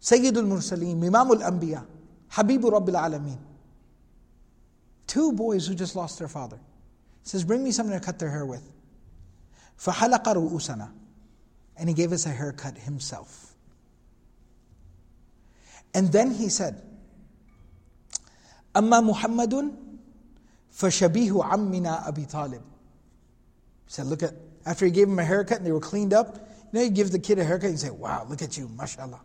[0.00, 1.84] Sayyidul Mursaleen, Imamul Anbiya,
[2.30, 3.38] Habibu Rabbil Alameen.
[5.08, 6.58] Two boys who just lost their father.
[7.24, 8.62] He says, Bring me something to cut their hair with.
[9.80, 10.88] فَحَلَقَ رُؤُسَنَا
[11.78, 13.54] And he gave us a haircut himself.
[15.92, 16.80] And then he said,
[18.76, 19.85] أما محمد
[20.75, 22.61] فشبيه عمنا أبي طالب.
[23.85, 24.33] He said, look at,
[24.65, 26.37] after he gave him a haircut and they were cleaned up,
[26.71, 29.21] you know, you give the kid a haircut, you say, wow, look at you, mashallah.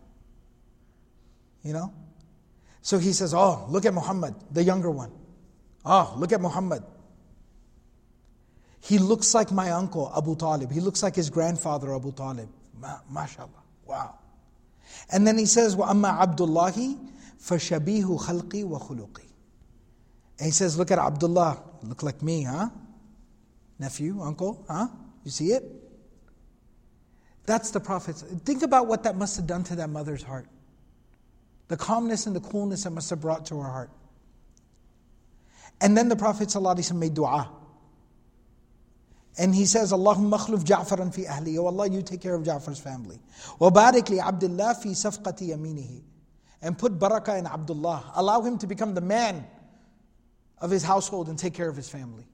[1.63, 1.93] You know?
[2.81, 5.11] So he says, oh, look at Muhammad, the younger one.
[5.85, 6.83] Oh, look at Muhammad.
[8.81, 10.71] He looks like my uncle, Abu Talib.
[10.71, 12.49] He looks like his grandfather, Abu Talib.
[12.79, 13.49] Ma- mashallah.
[13.85, 14.15] Wow.
[15.11, 16.97] And then he says, وَأَمَّا عَبْدُ اللَّهِ
[17.41, 19.27] فَشَبِيهُ خَلْقِي وَخُلُقِي
[20.39, 21.63] And he says, look at Abdullah.
[21.83, 22.69] Look like me, huh?
[23.79, 24.87] Nephew, uncle, huh?
[25.23, 25.63] You see it?
[27.45, 28.15] That's the Prophet.
[28.45, 30.47] Think about what that must have done to that mother's heart.
[31.69, 33.89] The calmness and the coolness it must have brought to her heart.
[35.79, 37.49] And then the Prophet ﷺ made dua.
[39.37, 41.57] And he says, Allahumma akhluf Ja'faran fi ahli.
[41.57, 43.19] Oh Allah, you take care of Ja'far's family.
[43.59, 46.01] وَبَارِكْ لِعَبْدِ fi safqati yaminihi.
[46.61, 48.13] And put barakah in Abdullah.
[48.15, 49.45] Allow him to become the man
[50.62, 52.24] of his household and take care of his family.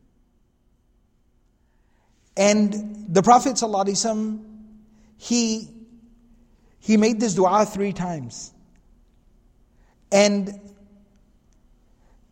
[2.37, 4.45] And the Prophet ﷺ,
[5.16, 5.68] he,
[6.79, 8.53] he made this dua three times.
[10.12, 10.61] And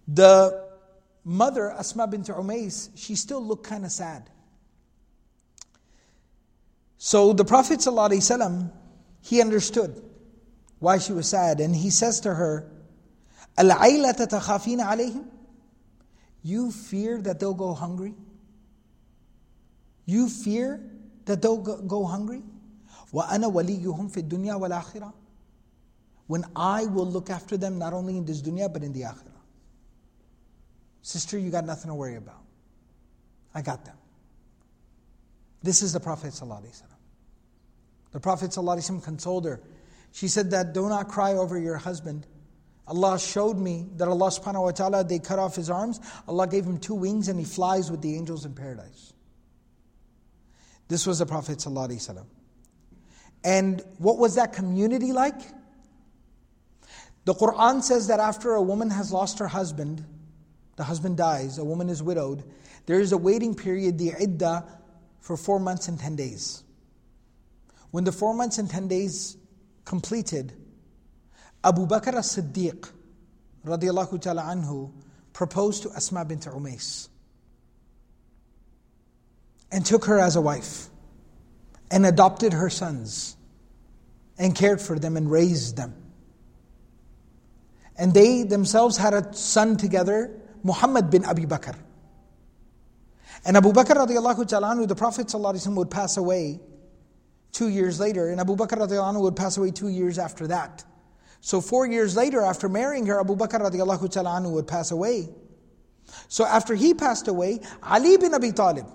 [0.07, 0.65] the
[1.25, 4.31] mother, Asma bint Umays, she still looked kind of sad.
[6.99, 8.71] So the Prophet ﷺ,
[9.23, 10.03] he understood
[10.79, 12.71] why she was sad, and he says to her,
[13.59, 15.25] alayhim?
[16.46, 18.14] You fear that they'll go hungry?
[20.06, 20.82] You fear
[21.26, 22.42] that they'll go hungry?
[23.14, 25.14] وَأَنَا وَلِيُّهُمْ فِي الدُّنْيَا وَالْآخِرَةِ
[26.28, 29.28] When I will look after them not only in this dunya but in the akhirah.
[31.02, 32.44] Sister, you got nothing to worry about.
[33.54, 33.98] I got them.
[35.64, 36.84] This is the Prophet ﷺ.
[38.12, 39.62] The Prophet ﷺ consoled her.
[40.12, 42.28] She said that, do not cry over your husband.
[42.89, 46.01] Allah showed me that Allah subhanahu wa ta'ala, they cut off his arms.
[46.29, 49.13] Allah gave him two wings and he flies with the angels in paradise.
[50.89, 52.25] This was the Prophet ﷺ.
[53.43, 55.41] And what was that community like?
[57.25, 60.05] The Quran says that after a woman has lost her husband,
[60.77, 62.45] the husband dies, a woman is widowed,
[62.87, 64.65] there is a waiting period, the iddah,
[65.21, 66.63] for four months and ten days.
[67.91, 69.37] When the four months and ten days
[69.85, 70.53] completed,
[71.67, 72.89] Abu Bakr as Siddiq,
[73.67, 74.93] radiallahu ta'ala anhu,
[75.33, 77.09] proposed to Asma bint Umays
[79.73, 80.87] and took her as a wife
[81.91, 83.37] and adopted her sons
[84.39, 85.93] and cared for them and raised them.
[87.99, 91.77] And they themselves had a son together Muhammad bin Abi Bakr.
[93.45, 96.61] And Abu Bakr radiallahu ta'ala anhu, the Prophet would pass away
[97.51, 100.85] two years later, and Abu Bakr radiallahu would pass away two years after that.
[101.41, 105.29] So four years later, after marrying her, Abu Bakr radiallahu ta'ala would pass away.
[106.29, 108.87] So after he passed away, Ali bin Abi Talib,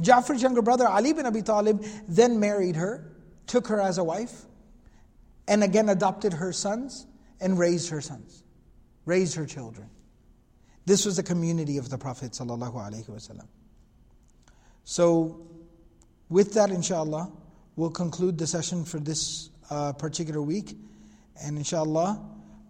[0.00, 3.12] Ja'far's younger brother Ali bin Abi Talib, then married her,
[3.46, 4.46] took her as a wife,
[5.48, 7.06] and again adopted her sons
[7.40, 8.42] and raised her sons,
[9.04, 9.88] raised her children.
[10.86, 13.46] This was the community of the Prophet ﷺ.
[14.84, 15.48] So,
[16.28, 17.32] with that, inshallah,
[17.74, 20.76] we'll conclude the session for this uh, particular week.
[21.42, 22.20] And inshallah,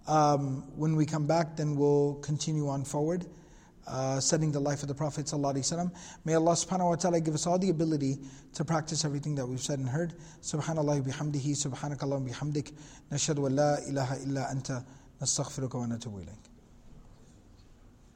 [0.06, 3.26] um, when we come back, then we'll continue on forward,
[3.86, 5.26] uh, studying the life of the Prophet.
[5.26, 5.90] ﷺ.
[6.24, 8.18] May Allah subhanahu wa ta'ala give us all the ability
[8.54, 10.14] to practice everything that we've said and heard.
[10.42, 12.72] Subhanallah bihamdihi, subhanakallah bihamdik,
[13.10, 14.84] nashadu wa la ilaha illa anta,
[15.20, 16.45] nastaghfiruka wa natubu ilayk.